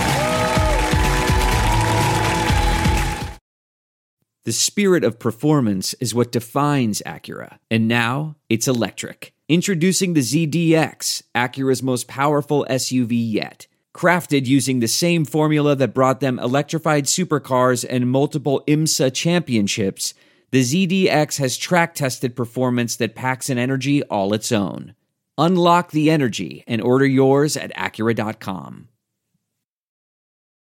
The 4.45 4.51
spirit 4.51 5.03
of 5.03 5.17
performance 5.17 5.95
is 5.95 6.13
what 6.13 6.31
defines 6.31 7.01
Acura, 7.05 7.57
and 7.71 7.87
now 7.87 8.35
it's 8.49 8.67
electric. 8.67 9.33
Introducing 9.47 10.13
the 10.13 10.21
ZDX, 10.21 11.23
Acura's 11.35 11.83
most 11.83 12.07
powerful 12.07 12.65
SUV 12.69 13.11
yet. 13.11 13.67
Crafted 13.95 14.45
using 14.45 14.79
the 14.81 14.89
same 14.89 15.23
formula 15.23 15.73
that 15.77 15.93
brought 15.93 16.19
them 16.19 16.37
electrified 16.37 17.05
supercars 17.05 17.85
and 17.89 18.11
multiple 18.11 18.61
IMSA 18.67 19.13
championships, 19.13 20.13
the 20.51 20.63
ZDX 20.63 21.37
has 21.37 21.55
track 21.55 21.95
tested 21.95 22.35
performance 22.35 22.97
that 22.97 23.15
packs 23.15 23.49
an 23.49 23.57
energy 23.57 24.03
all 24.03 24.33
its 24.33 24.51
own. 24.51 24.95
Unlock 25.37 25.91
the 25.91 26.11
energy 26.11 26.65
and 26.67 26.81
order 26.81 27.05
yours 27.05 27.55
at 27.55 27.73
Acura.com. 27.73 28.89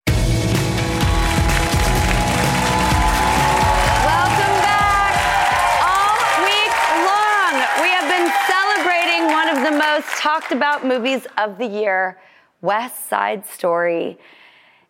Welcome 0.06 0.22
back. 4.62 5.18
All 5.82 6.14
week 6.46 6.70
long, 7.02 7.58
we 7.82 7.90
have 7.90 8.06
been 8.08 8.30
celebrating 8.46 9.26
one 9.32 9.48
of 9.48 9.64
the 9.64 9.72
most 9.76 10.06
talked 10.16 10.52
about 10.52 10.86
movies 10.86 11.26
of 11.38 11.58
the 11.58 11.66
year, 11.66 12.16
West 12.60 13.08
Side 13.08 13.46
Story. 13.46 14.18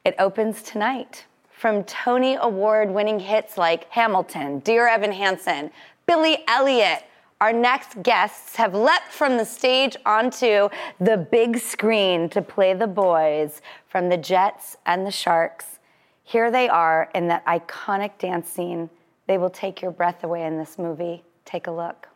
It 0.05 0.15
opens 0.19 0.63
tonight. 0.63 1.27
From 1.51 1.85
Tony 1.85 2.37
Award 2.41 2.91
winning 2.91 3.19
hits 3.19 3.57
like 3.57 3.91
Hamilton, 3.91 4.61
Dear 4.61 4.87
Evan 4.89 5.13
Hansen, 5.13 5.71
Billy 6.07 6.45
Elliot, 6.47 7.05
our 7.41 7.53
next 7.53 8.03
guests 8.03 8.57
have 8.57 8.75
leapt 8.75 9.13
from 9.13 9.37
the 9.37 9.45
stage 9.45 9.97
onto 10.07 10.69
the 11.01 11.17
big 11.17 11.59
screen 11.59 12.29
to 12.31 12.41
play 12.41 12.73
the 12.73 12.87
boys 12.87 13.61
from 13.89 14.09
the 14.09 14.17
Jets 14.17 14.77
and 14.87 15.07
the 15.07 15.11
Sharks. 15.11 15.79
Here 16.25 16.51
they 16.51 16.69
are 16.69 17.11
in 17.15 17.29
that 17.29 17.45
iconic 17.47 18.19
dance 18.19 18.49
scene. 18.49 18.89
They 19.27 19.39
will 19.39 19.51
take 19.51 19.83
your 19.83 19.91
breath 19.91 20.25
away 20.25 20.45
in 20.45 20.57
this 20.57 20.79
movie. 20.79 21.25
Take 21.45 21.67
a 21.67 21.73
look. 21.73 22.09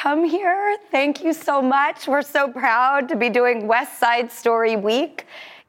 Come 0.00 0.24
here. 0.24 0.78
Thank 0.90 1.22
you 1.22 1.34
so 1.34 1.60
much. 1.60 2.08
We're 2.08 2.22
so 2.22 2.50
proud 2.50 3.06
to 3.10 3.16
be 3.16 3.28
doing 3.28 3.66
West 3.66 3.98
Side 3.98 4.32
Story 4.32 4.74
Week. 4.74 5.26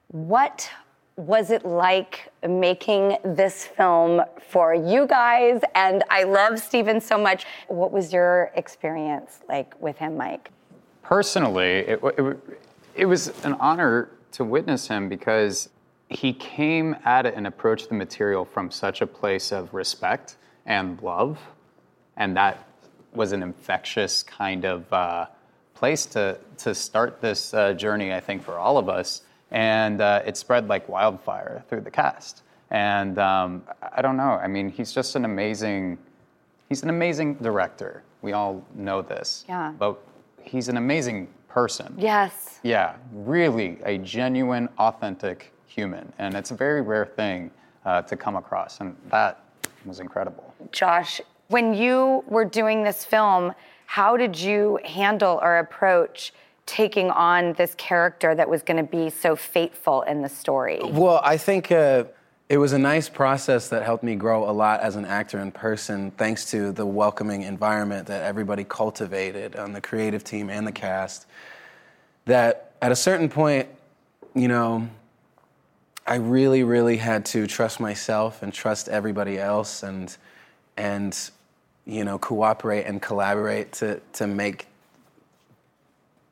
What 0.08 0.70
was 1.18 1.52
it 1.52 1.66
like 1.66 2.32
making 2.48 3.18
this 3.26 3.66
film 3.66 4.22
for 4.48 4.74
you 4.74 5.06
guys? 5.06 5.60
And 5.76 6.06
I 6.10 6.24
love 6.24 6.60
Steven 6.60 7.02
so 7.02 7.18
much. 7.18 7.46
What 7.68 7.92
was 7.92 8.14
your 8.14 8.52
experience 8.56 9.42
like 9.50 9.80
with 9.82 9.98
him, 9.98 10.16
Mike? 10.16 10.50
Personally, 11.04 11.80
it, 11.80 12.00
it, 12.02 12.38
it 12.96 13.06
was 13.06 13.34
an 13.44 13.56
honor 13.56 14.12
to 14.32 14.46
witness 14.46 14.88
him 14.88 15.10
because 15.10 15.68
he 16.08 16.32
came 16.32 16.96
at 17.04 17.26
it 17.26 17.34
and 17.36 17.48
approached 17.48 17.90
the 17.90 17.96
material 17.96 18.46
from 18.46 18.72
such 18.72 19.02
a 19.02 19.08
place 19.08 19.52
of 19.52 19.74
respect 19.74 20.38
and 20.66 21.02
love. 21.02 21.38
And 22.16 22.38
that 22.38 22.66
was 23.14 23.32
an 23.32 23.44
infectious 23.44 24.24
kind 24.24 24.66
of 24.66 24.92
uh, 24.94 25.26
place 25.74 26.06
to, 26.08 26.38
to 26.58 26.74
start 26.76 27.22
this 27.22 27.54
uh, 27.54 27.74
journey, 27.74 28.14
I 28.14 28.20
think, 28.20 28.44
for 28.44 28.58
all 28.58 28.78
of 28.78 28.90
us. 28.90 29.22
And 29.52 30.00
uh, 30.00 30.22
it 30.26 30.38
spread 30.38 30.68
like 30.68 30.88
wildfire 30.88 31.64
through 31.68 31.82
the 31.82 31.92
cast. 31.92 32.44
And 32.70 33.18
um, 33.20 33.64
I 33.82 34.00
I 34.00 34.02
don't 34.02 34.16
know. 34.16 34.40
I 34.42 34.48
mean, 34.48 34.70
he's 34.70 34.94
just 34.94 35.16
an 35.16 35.26
amazing, 35.26 35.98
he's 36.70 36.84
an 36.84 36.90
amazing 36.90 37.36
director. 37.36 38.04
We 38.22 38.32
all 38.32 38.64
know 38.76 39.02
this. 39.02 39.44
Yeah. 39.50 39.74
But 39.78 40.00
he's 40.42 40.70
an 40.70 40.78
amazing 40.78 41.28
person. 41.50 41.94
Yes. 41.98 42.60
Yeah, 42.64 42.96
really 43.12 43.80
a 43.84 43.98
genuine, 43.98 44.70
authentic 44.78 45.52
human. 45.68 46.14
And 46.18 46.36
it's 46.36 46.52
a 46.52 46.56
very 46.56 46.82
rare 46.82 47.06
thing 47.06 47.52
uh, 47.86 48.04
to 48.04 48.16
come 48.16 48.38
across. 48.38 48.80
And 48.80 48.96
that 49.10 49.44
was 49.86 50.00
incredible. 50.00 50.54
Josh, 50.72 51.20
when 51.52 51.74
you 51.74 52.24
were 52.28 52.46
doing 52.46 52.84
this 52.84 53.04
film, 53.04 53.54
how 53.86 54.16
did 54.16 54.40
you 54.40 54.80
handle 54.86 55.40
or 55.42 55.60
approach 55.60 56.34
taking 56.66 57.12
on 57.12 57.54
this 57.54 57.76
character 57.76 58.34
that 58.34 58.50
was 58.50 58.64
going 58.64 58.78
to 58.78 58.90
be 58.90 59.10
so 59.10 59.36
fateful 59.36 60.04
in 60.04 60.22
the 60.22 60.30
story? 60.30 60.80
Well, 60.82 61.20
I 61.24 61.36
think 61.36 61.72
uh, 61.72 62.06
it 62.48 62.58
was 62.58 62.72
a 62.72 62.80
nice 62.80 63.10
process 63.10 63.68
that 63.70 63.84
helped 63.84 64.04
me 64.04 64.16
grow 64.16 64.50
a 64.50 64.54
lot 64.54 64.80
as 64.80 64.96
an 64.96 65.04
actor 65.04 65.40
in 65.40 65.52
person, 65.52 66.12
thanks 66.12 66.50
to 66.52 66.72
the 66.72 66.86
welcoming 66.86 67.42
environment 67.42 68.08
that 68.08 68.24
everybody 68.24 68.64
cultivated 68.64 69.58
on 69.58 69.74
the 69.74 69.82
creative 69.82 70.24
team 70.24 70.50
and 70.50 70.66
the 70.66 70.72
cast. 70.72 71.26
That 72.26 72.72
at 72.82 72.94
a 72.94 72.96
certain 72.96 73.28
point, 73.28 73.68
you 74.34 74.48
know, 74.48 74.90
I 76.08 76.16
really, 76.16 76.64
really 76.64 76.98
had 76.98 77.26
to 77.28 77.46
trust 77.46 77.82
myself 77.82 78.42
and 78.42 78.54
trust 78.54 78.88
everybody 78.88 79.38
else 79.38 79.84
and 79.84 80.16
and 80.78 81.32
you 81.86 82.04
know 82.04 82.18
cooperate 82.20 82.86
and 82.86 83.02
collaborate 83.02 83.72
to 83.74 84.02
to 84.14 84.28
make 84.28 84.68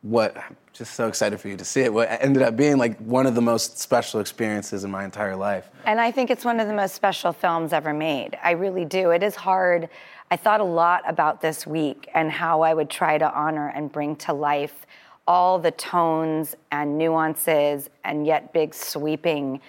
what 0.01 0.37
I'm 0.37 0.55
just 0.71 0.93
so 0.93 1.07
excited 1.07 1.39
for 1.41 1.49
you 1.49 1.57
to 1.57 1.65
see 1.65 1.81
it. 1.81 1.93
What 1.93 2.09
ended 2.21 2.41
up 2.41 2.55
being 2.55 2.77
like 2.77 2.97
one 2.99 3.25
of 3.25 3.35
the 3.35 3.41
most 3.41 3.79
special 3.79 4.21
experiences 4.21 4.83
in 4.83 4.91
my 4.91 5.03
entire 5.03 5.35
life. 5.35 5.69
And 5.85 5.99
I 5.99 6.11
think 6.11 6.29
it's 6.29 6.45
one 6.45 6.59
of 6.59 6.67
the 6.67 6.73
most 6.73 6.95
special 6.95 7.33
films 7.33 7.73
ever 7.73 7.93
made. 7.93 8.37
I 8.41 8.51
really 8.51 8.85
do. 8.85 9.11
It 9.11 9.21
is 9.21 9.35
hard. 9.35 9.89
I 10.31 10.37
thought 10.37 10.61
a 10.61 10.65
lot 10.65 11.03
about 11.07 11.41
this 11.41 11.67
week 11.67 12.07
and 12.13 12.31
how 12.31 12.61
I 12.61 12.73
would 12.73 12.89
try 12.89 13.17
to 13.17 13.33
honor 13.33 13.69
and 13.69 13.91
bring 13.91 14.15
to 14.17 14.33
life 14.33 14.85
all 15.27 15.59
the 15.59 15.71
tones 15.71 16.55
and 16.71 16.97
nuances 16.97 17.89
and 18.03 18.25
yet 18.25 18.53
big 18.53 18.73
sweeping 18.73 19.59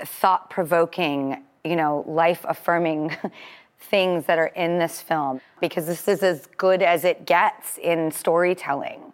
thought 0.00 0.50
provoking, 0.50 1.42
you 1.64 1.76
know, 1.76 2.04
life 2.06 2.44
affirming 2.48 3.16
things 3.78 4.26
that 4.26 4.38
are 4.38 4.46
in 4.48 4.78
this 4.78 5.00
film 5.00 5.40
because 5.60 5.86
this 5.86 6.08
is 6.08 6.22
as 6.22 6.46
good 6.56 6.82
as 6.82 7.04
it 7.04 7.26
gets 7.26 7.78
in 7.78 8.10
storytelling. 8.10 9.12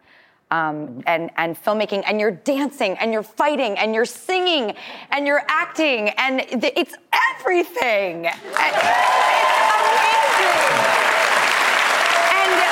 Um, 0.50 1.02
and, 1.06 1.30
and 1.36 1.56
filmmaking, 1.56 2.02
and 2.06 2.20
you're 2.20 2.30
dancing, 2.30 2.98
and 2.98 3.10
you're 3.10 3.22
fighting, 3.22 3.78
and 3.78 3.94
you're 3.94 4.04
singing, 4.04 4.74
and 5.10 5.26
you're 5.26 5.42
acting, 5.48 6.10
and 6.10 6.40
th- 6.40 6.74
it's 6.76 6.94
everything. 7.38 8.26
And 8.26 8.36
It's 8.36 8.84
amazing. 9.80 10.58
And 12.36 12.68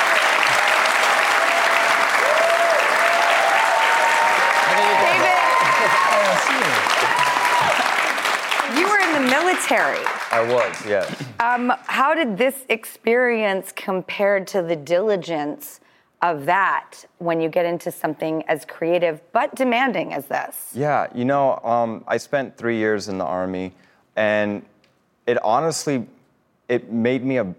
you 8.77 8.87
were 8.87 8.99
in 8.99 9.13
the 9.13 9.21
military. 9.27 10.05
I 10.31 10.41
was, 10.43 10.85
yes. 10.85 11.23
Um, 11.41 11.73
how 11.87 12.15
did 12.15 12.37
this 12.37 12.65
experience 12.69 13.73
compare 13.75 14.43
to 14.45 14.61
the 14.61 14.77
diligence 14.77 15.81
of 16.21 16.45
that 16.45 17.03
when 17.17 17.41
you 17.41 17.49
get 17.49 17.65
into 17.65 17.91
something 17.91 18.43
as 18.47 18.63
creative 18.63 19.19
but 19.33 19.53
demanding 19.55 20.13
as 20.13 20.27
this? 20.27 20.71
Yeah, 20.73 21.07
you 21.13 21.25
know, 21.25 21.59
um, 21.63 22.05
I 22.07 22.15
spent 22.15 22.55
three 22.55 22.77
years 22.77 23.09
in 23.09 23.17
the 23.17 23.25
army, 23.25 23.73
and 24.15 24.63
it 25.27 25.37
honestly, 25.43 26.07
it 26.69 26.91
made 26.91 27.25
me 27.25 27.37
a, 27.37 27.53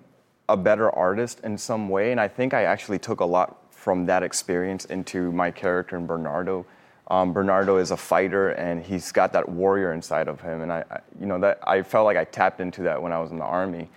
a 0.49 0.57
better 0.57 0.91
artist 0.91 1.41
in 1.41 1.59
some 1.59 1.91
way, 1.91 2.11
and 2.11 2.19
I 2.19 2.29
think 2.29 2.55
I 2.55 2.65
actually 2.65 2.99
took 2.99 3.21
a 3.21 3.27
lot 3.27 3.59
from 3.71 4.07
that 4.07 4.23
experience 4.23 4.87
into 4.87 5.31
my 5.33 5.51
character 5.51 5.97
in 5.97 6.07
Bernardo. 6.07 6.65
Um, 7.13 7.35
Bernardo 7.35 7.77
is 7.77 7.91
a 7.91 7.97
fighter, 7.97 8.53
and 8.53 8.83
he's 8.83 9.13
got 9.13 9.35
that 9.35 9.47
warrior 9.47 9.93
inside 9.93 10.29
of 10.29 10.41
him, 10.41 10.63
and 10.63 10.73
I, 10.73 10.83
I, 10.91 11.01
you 11.21 11.27
know, 11.27 11.39
that 11.41 11.59
I 11.63 11.83
felt 11.83 12.07
like 12.07 12.17
I 12.17 12.25
tapped 12.25 12.59
into 12.59 12.85
that 12.85 13.03
when 13.03 13.13
I 13.13 13.21
was 13.21 13.31
in 13.31 13.37
the 13.37 13.45
army. 13.45 13.91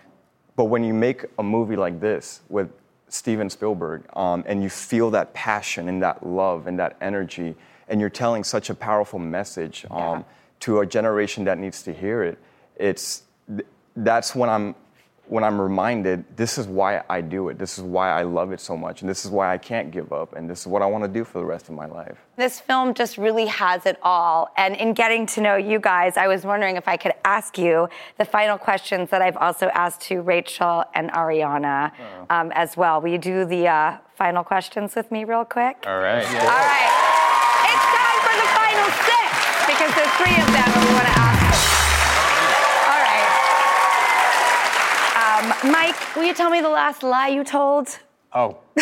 But 0.57 0.65
when 0.65 0.83
you 0.83 0.93
make 0.93 1.23
a 1.39 1.43
movie 1.43 1.77
like 1.77 2.01
this 2.01 2.41
with 2.49 2.69
Steven 3.07 3.49
Spielberg, 3.49 4.03
um, 4.17 4.43
and 4.45 4.61
you 4.61 4.69
feel 4.69 5.11
that 5.11 5.33
passion 5.33 5.87
and 5.87 6.03
that 6.03 6.27
love 6.27 6.67
and 6.67 6.77
that 6.77 6.97
energy, 6.99 7.55
and 7.87 8.01
you're 8.01 8.09
telling 8.09 8.43
such 8.43 8.69
a 8.69 8.75
powerful 8.75 9.17
message 9.17 9.85
um, 9.91 10.25
to 10.59 10.81
a 10.81 10.85
generation 10.85 11.45
that 11.45 11.57
needs 11.57 11.83
to 11.83 11.93
hear 11.93 12.21
it. 12.21 12.37
It's 12.75 13.23
that's 13.95 14.35
when 14.35 14.49
I'm 14.49 14.75
when 15.27 15.43
I'm 15.43 15.59
reminded 15.59 16.23
this 16.37 16.57
is 16.57 16.67
why 16.67 17.03
I 17.09 17.21
do 17.21 17.49
it. 17.49 17.57
This 17.57 17.77
is 17.77 17.83
why 17.83 18.11
I 18.11 18.23
love 18.23 18.51
it 18.51 18.59
so 18.59 18.77
much, 18.77 19.01
and 19.01 19.09
this 19.09 19.25
is 19.25 19.31
why 19.31 19.51
I 19.53 19.57
can't 19.57 19.91
give 19.91 20.11
up, 20.13 20.35
and 20.35 20.49
this 20.49 20.61
is 20.61 20.67
what 20.67 20.81
I 20.81 20.85
want 20.85 21.03
to 21.03 21.07
do 21.07 21.23
for 21.23 21.39
the 21.39 21.45
rest 21.45 21.69
of 21.69 21.75
my 21.75 21.85
life. 21.85 22.17
This 22.37 22.59
film 22.59 22.93
just 22.93 23.17
really 23.17 23.45
has 23.47 23.85
it 23.85 23.97
all. 24.03 24.49
And 24.57 24.75
in 24.75 24.93
getting 24.93 25.25
to 25.27 25.41
know 25.41 25.55
you 25.55 25.79
guys, 25.79 26.17
I 26.17 26.27
was 26.27 26.43
wondering 26.43 26.75
if 26.75 26.87
I 26.87 26.97
could 26.97 27.13
ask 27.23 27.57
you 27.57 27.87
the 28.17 28.25
final 28.25 28.57
questions 28.57 29.09
that 29.09 29.21
I've 29.21 29.37
also 29.37 29.67
asked 29.69 30.01
to 30.01 30.21
Rachel 30.21 30.83
and 30.93 31.11
Ariana 31.11 31.91
um, 32.29 32.51
as 32.53 32.75
well. 32.77 33.01
Will 33.01 33.09
you 33.09 33.17
do 33.17 33.45
the 33.45 33.67
uh, 33.67 33.97
final 34.15 34.43
questions 34.43 34.95
with 34.95 35.11
me, 35.11 35.23
real 35.23 35.45
quick? 35.45 35.83
All 35.87 35.99
right. 35.99 36.25
All 36.25 36.65
right. 36.71 36.91
It's 37.71 37.87
time 37.97 38.19
for 38.25 38.35
the 38.35 38.49
final 38.53 38.87
six 39.09 39.25
because 39.65 39.91
there's 39.95 40.13
three 40.19 40.37
of 40.41 40.47
them 40.53 40.69
and 40.75 40.89
we 40.89 40.93
want 40.93 41.07
to 41.07 41.14
Um, 45.45 45.71
Mike, 45.71 46.15
will 46.15 46.23
you 46.23 46.33
tell 46.33 46.49
me 46.49 46.59
the 46.61 46.69
last 46.69 47.03
lie 47.03 47.27
you 47.27 47.43
told? 47.43 47.87
Oh. 48.33 48.57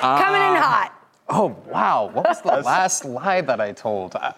Coming 0.00 0.42
in 0.42 0.56
hot. 0.60 0.92
Oh 1.28 1.56
wow! 1.68 2.10
What 2.12 2.26
was 2.28 2.42
the 2.42 2.48
last 2.60 3.04
lie 3.06 3.40
that 3.40 3.60
I 3.60 3.72
told? 3.72 4.14
Uh, 4.16 4.32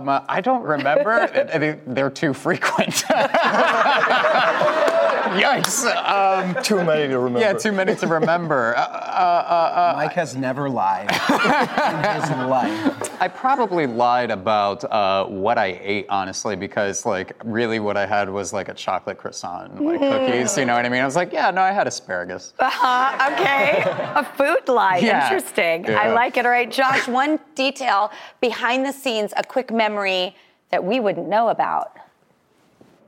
Um, 0.00 0.08
I 0.28 0.40
don't 0.40 0.62
remember. 0.64 1.28
They- 1.58 1.78
They're 1.86 2.10
too 2.10 2.32
frequent. 2.34 3.04
Yikes! 5.38 5.84
Um, 5.84 6.60
too 6.62 6.82
many 6.82 7.08
to 7.08 7.18
remember. 7.18 7.40
Yeah, 7.40 7.52
too 7.52 7.72
many 7.72 7.94
to 7.96 8.06
remember. 8.06 8.76
Uh, 8.76 8.80
uh, 8.80 8.82
uh, 8.82 9.92
Mike 9.96 10.12
has 10.14 10.34
never 10.34 10.68
lied 10.68 11.10
in 11.10 12.20
his 12.20 12.30
life. 12.48 13.22
I 13.22 13.28
probably 13.28 13.86
lied 13.86 14.30
about 14.30 14.82
uh, 14.84 15.26
what 15.26 15.56
I 15.58 15.78
ate, 15.82 16.06
honestly, 16.08 16.56
because 16.56 17.06
like 17.06 17.36
really 17.44 17.78
what 17.78 17.96
I 17.96 18.06
had 18.06 18.28
was 18.28 18.52
like 18.52 18.68
a 18.68 18.74
chocolate 18.74 19.18
croissant 19.18 19.72
and 19.72 19.86
like 19.86 20.00
cookies. 20.00 20.56
You 20.58 20.64
know 20.64 20.74
what 20.74 20.84
I 20.84 20.88
mean? 20.88 21.02
I 21.02 21.04
was 21.04 21.16
like, 21.16 21.32
yeah, 21.32 21.50
no, 21.50 21.60
I 21.60 21.72
had 21.72 21.86
asparagus. 21.86 22.54
Uh-huh, 22.70 23.32
okay. 23.32 23.82
A 24.14 24.24
food 24.36 24.68
lie. 24.72 24.98
Yeah. 24.98 25.24
Interesting. 25.24 25.88
I 25.90 26.12
like 26.12 26.36
it. 26.36 26.46
All 26.46 26.52
right, 26.52 26.70
Josh, 26.70 27.06
one 27.08 27.38
detail 27.54 28.10
behind 28.40 28.84
the 28.86 28.92
scenes, 28.92 29.32
a 29.36 29.42
quick 29.42 29.70
memory 29.72 30.34
that 30.70 30.82
we 30.82 30.98
wouldn't 31.00 31.28
know 31.28 31.48
about. 31.48 31.96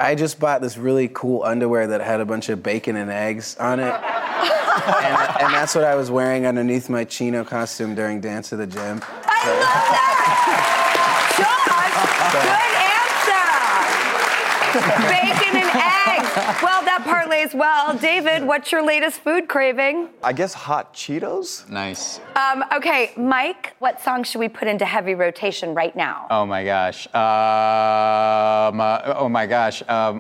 I 0.03 0.16
just 0.16 0.40
bought 0.40 0.61
this 0.61 0.76
really 0.76 1.07
cool 1.07 1.44
underwear 1.44 1.86
that 1.86 2.00
had 2.00 2.20
a 2.20 2.24
bunch 2.24 2.48
of 2.48 2.61
bacon 2.61 2.96
and 2.96 3.09
eggs 3.09 3.57
on 3.59 3.78
it. 3.78 3.84
and, 3.84 3.94
and 3.94 5.55
that's 5.55 5.76
what 5.76 5.84
I 5.84 5.94
was 5.94 6.11
wearing 6.11 6.44
underneath 6.44 6.88
my 6.88 7.05
chino 7.05 7.44
costume 7.44 7.94
during 7.94 8.20
Dance 8.20 8.48
to 8.48 8.57
the 8.57 8.66
Gym. 8.66 9.00
I 9.24 9.46
love 9.46 9.62
that! 9.94 10.18
Going 12.34 12.59
answer! 14.90 15.53
Bacon. 15.53 15.62
Well, 16.62 16.82
that 16.84 17.05
parlays 17.07 17.55
well. 17.55 17.97
David, 17.97 18.45
what's 18.45 18.72
your 18.72 18.84
latest 18.84 19.20
food 19.20 19.49
craving? 19.49 20.09
I 20.24 20.32
guess 20.32 20.53
hot 20.53 20.93
Cheetos. 20.93 21.68
Nice. 21.70 22.18
Um, 22.34 22.64
okay, 22.74 23.12
Mike, 23.16 23.74
what 23.78 24.01
song 24.01 24.24
should 24.24 24.40
we 24.40 24.49
put 24.49 24.66
into 24.66 24.84
heavy 24.84 25.14
rotation 25.14 25.72
right 25.74 25.95
now? 25.95 26.26
Oh 26.30 26.45
my 26.45 26.64
gosh. 26.64 27.07
Um, 27.14 28.80
uh, 28.80 29.14
oh 29.16 29.28
my 29.30 29.47
gosh. 29.47 29.82
Um, 29.88 30.18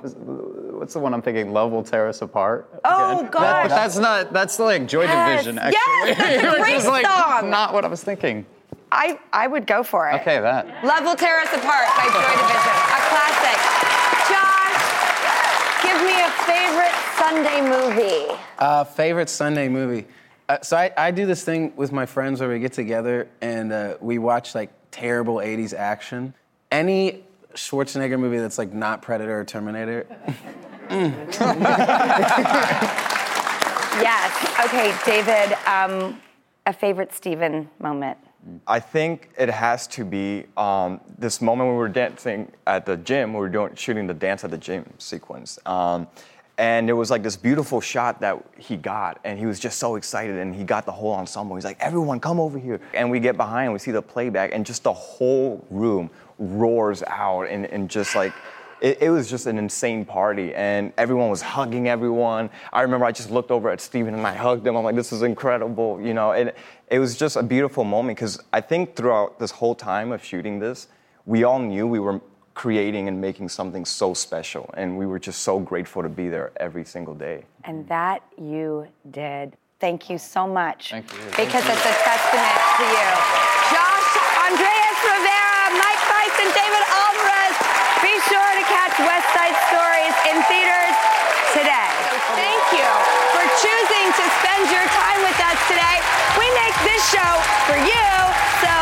what's 0.78 0.94
the 0.94 1.00
one 1.00 1.12
I'm 1.12 1.22
thinking? 1.22 1.52
Love 1.52 1.72
will 1.72 1.82
tear 1.82 2.06
us 2.06 2.22
apart. 2.22 2.70
Oh, 2.84 3.18
Again. 3.20 3.30
gosh. 3.32 3.68
That- 3.68 3.74
that's 3.74 3.98
not. 3.98 4.32
That's 4.32 4.58
like 4.60 4.86
Joy 4.86 5.02
Yes, 5.04 5.44
Division. 5.44 5.56
yes, 5.56 5.74
Actually, 5.74 6.14
that's 6.40 6.54
a 6.58 6.60
great 6.60 6.84
like 6.84 7.06
song. 7.06 7.50
not 7.50 7.72
what 7.74 7.84
I 7.84 7.88
was 7.88 8.02
thinking. 8.04 8.46
I, 8.92 9.18
I 9.32 9.46
would 9.48 9.66
go 9.66 9.82
for 9.82 10.08
it. 10.10 10.20
Okay, 10.20 10.38
that. 10.40 10.66
Love 10.84 11.02
Will 11.04 11.16
Tear 11.16 11.40
Us 11.40 11.48
Apart 11.48 11.86
by 11.96 12.04
Joy 12.12 12.30
Division, 12.30 12.76
a 12.92 13.00
classic. 13.10 13.58
Josh, 14.28 14.84
give 15.82 15.96
me 16.04 16.12
a 16.20 16.28
favorite 16.46 16.94
Sunday 17.18 17.60
movie. 17.60 18.38
Uh, 18.58 18.84
favorite 18.84 19.28
Sunday 19.28 19.68
movie. 19.68 20.06
Uh, 20.48 20.60
so 20.60 20.76
I, 20.76 20.90
I 20.96 21.10
do 21.10 21.26
this 21.26 21.44
thing 21.44 21.72
with 21.76 21.92
my 21.92 22.06
friends 22.06 22.40
where 22.40 22.48
we 22.48 22.58
get 22.58 22.72
together 22.72 23.28
and 23.40 23.72
uh, 23.72 23.96
we 24.00 24.18
watch 24.18 24.54
like 24.54 24.70
terrible 24.90 25.36
80s 25.36 25.74
action. 25.74 26.34
Any 26.70 27.24
Schwarzenegger 27.54 28.18
movie 28.18 28.38
that's 28.38 28.58
like 28.58 28.72
not 28.72 29.02
Predator 29.02 29.40
or 29.40 29.44
Terminator. 29.44 30.06
Yes. 34.00 34.32
Okay, 34.66 34.94
David, 35.04 35.52
um, 35.66 36.20
a 36.64 36.72
favorite 36.72 37.12
Steven 37.12 37.68
moment. 37.78 38.16
I 38.66 38.80
think 38.80 39.30
it 39.38 39.50
has 39.50 39.86
to 39.88 40.04
be 40.04 40.44
um, 40.56 41.00
this 41.18 41.40
moment 41.40 41.68
when 41.68 41.76
we 41.76 41.80
were 41.80 41.88
dancing 41.88 42.50
at 42.66 42.86
the 42.86 42.96
gym. 42.96 43.34
We 43.34 43.40
were 43.40 43.48
doing 43.48 43.74
shooting 43.74 44.06
the 44.06 44.14
dance 44.14 44.44
at 44.44 44.50
the 44.50 44.58
gym 44.58 44.90
sequence, 44.98 45.58
um, 45.66 46.08
and 46.62 46.86
there 46.86 46.94
was 46.94 47.10
like 47.10 47.24
this 47.24 47.36
beautiful 47.36 47.80
shot 47.80 48.20
that 48.20 48.40
he 48.56 48.76
got, 48.76 49.18
and 49.24 49.36
he 49.36 49.46
was 49.46 49.58
just 49.58 49.80
so 49.80 49.96
excited, 49.96 50.36
and 50.38 50.54
he 50.54 50.62
got 50.62 50.86
the 50.86 50.92
whole 50.92 51.12
ensemble. 51.12 51.56
He's 51.56 51.64
like, 51.64 51.80
"Everyone, 51.80 52.20
come 52.20 52.38
over 52.38 52.56
here!" 52.56 52.80
And 52.94 53.10
we 53.10 53.18
get 53.18 53.36
behind, 53.36 53.72
we 53.72 53.80
see 53.80 53.90
the 53.90 54.00
playback, 54.00 54.54
and 54.54 54.64
just 54.64 54.84
the 54.84 54.92
whole 54.92 55.66
room 55.70 56.08
roars 56.38 57.02
out, 57.02 57.48
and, 57.48 57.66
and 57.66 57.90
just 57.90 58.14
like 58.14 58.32
it, 58.80 59.02
it 59.02 59.10
was 59.10 59.28
just 59.28 59.46
an 59.46 59.58
insane 59.58 60.04
party 60.04 60.54
and 60.54 60.92
everyone 60.98 61.30
was 61.30 61.40
hugging 61.40 61.88
everyone 61.88 62.50
i 62.72 62.82
remember 62.82 63.06
i 63.06 63.12
just 63.12 63.30
looked 63.30 63.52
over 63.52 63.70
at 63.70 63.80
steven 63.80 64.12
and 64.12 64.26
i 64.26 64.34
hugged 64.34 64.66
him 64.66 64.74
i'm 64.74 64.82
like 64.82 64.96
this 64.96 65.12
is 65.12 65.22
incredible 65.22 66.00
you 66.00 66.12
know 66.12 66.32
and 66.32 66.52
it 66.88 66.98
was 66.98 67.16
just 67.16 67.36
a 67.36 67.42
beautiful 67.44 67.84
moment 67.84 68.18
because 68.18 68.40
i 68.52 68.60
think 68.60 68.96
throughout 68.96 69.38
this 69.38 69.52
whole 69.52 69.76
time 69.76 70.10
of 70.10 70.24
shooting 70.24 70.58
this 70.58 70.88
we 71.26 71.44
all 71.44 71.60
knew 71.60 71.86
we 71.86 72.00
were 72.00 72.20
creating 72.54 73.08
and 73.08 73.20
making 73.20 73.48
something 73.48 73.84
so 73.84 74.14
special. 74.14 74.72
And 74.76 74.96
we 74.98 75.06
were 75.06 75.18
just 75.18 75.42
so 75.42 75.58
grateful 75.58 76.02
to 76.02 76.08
be 76.08 76.28
there 76.28 76.52
every 76.56 76.84
single 76.84 77.14
day. 77.14 77.44
And 77.64 77.86
that 77.88 78.22
you 78.38 78.86
did. 79.10 79.56
Thank 79.80 80.10
you 80.10 80.18
so 80.18 80.46
much. 80.46 80.90
Thank 80.90 81.10
you. 81.10 81.18
Because 81.34 81.64
Thank 81.64 81.74
it's 81.74 81.84
you. 81.84 81.90
a 81.90 82.06
testament 82.06 82.58
to 82.78 82.84
you. 82.86 83.08
Josh, 83.74 84.10
Andres 84.46 84.98
Rivera, 85.02 85.64
Mike 85.74 86.02
Faist, 86.06 86.38
and 86.38 86.52
David 86.54 86.84
Alvarez. 86.86 87.54
Be 87.98 88.14
sure 88.30 88.50
to 88.58 88.64
catch 88.70 88.94
West 89.02 89.28
Side 89.34 89.56
Stories 89.74 90.14
in 90.30 90.36
theaters 90.46 90.96
today. 91.56 91.90
Thank 92.38 92.62
you 92.78 92.90
for 93.34 93.44
choosing 93.58 94.06
to 94.14 94.24
spend 94.38 94.70
your 94.70 94.86
time 94.94 95.20
with 95.26 95.38
us 95.40 95.58
today. 95.66 95.98
We 96.38 96.46
make 96.54 96.76
this 96.86 97.02
show 97.10 97.32
for 97.66 97.78
you, 97.82 98.06
so 98.62 98.81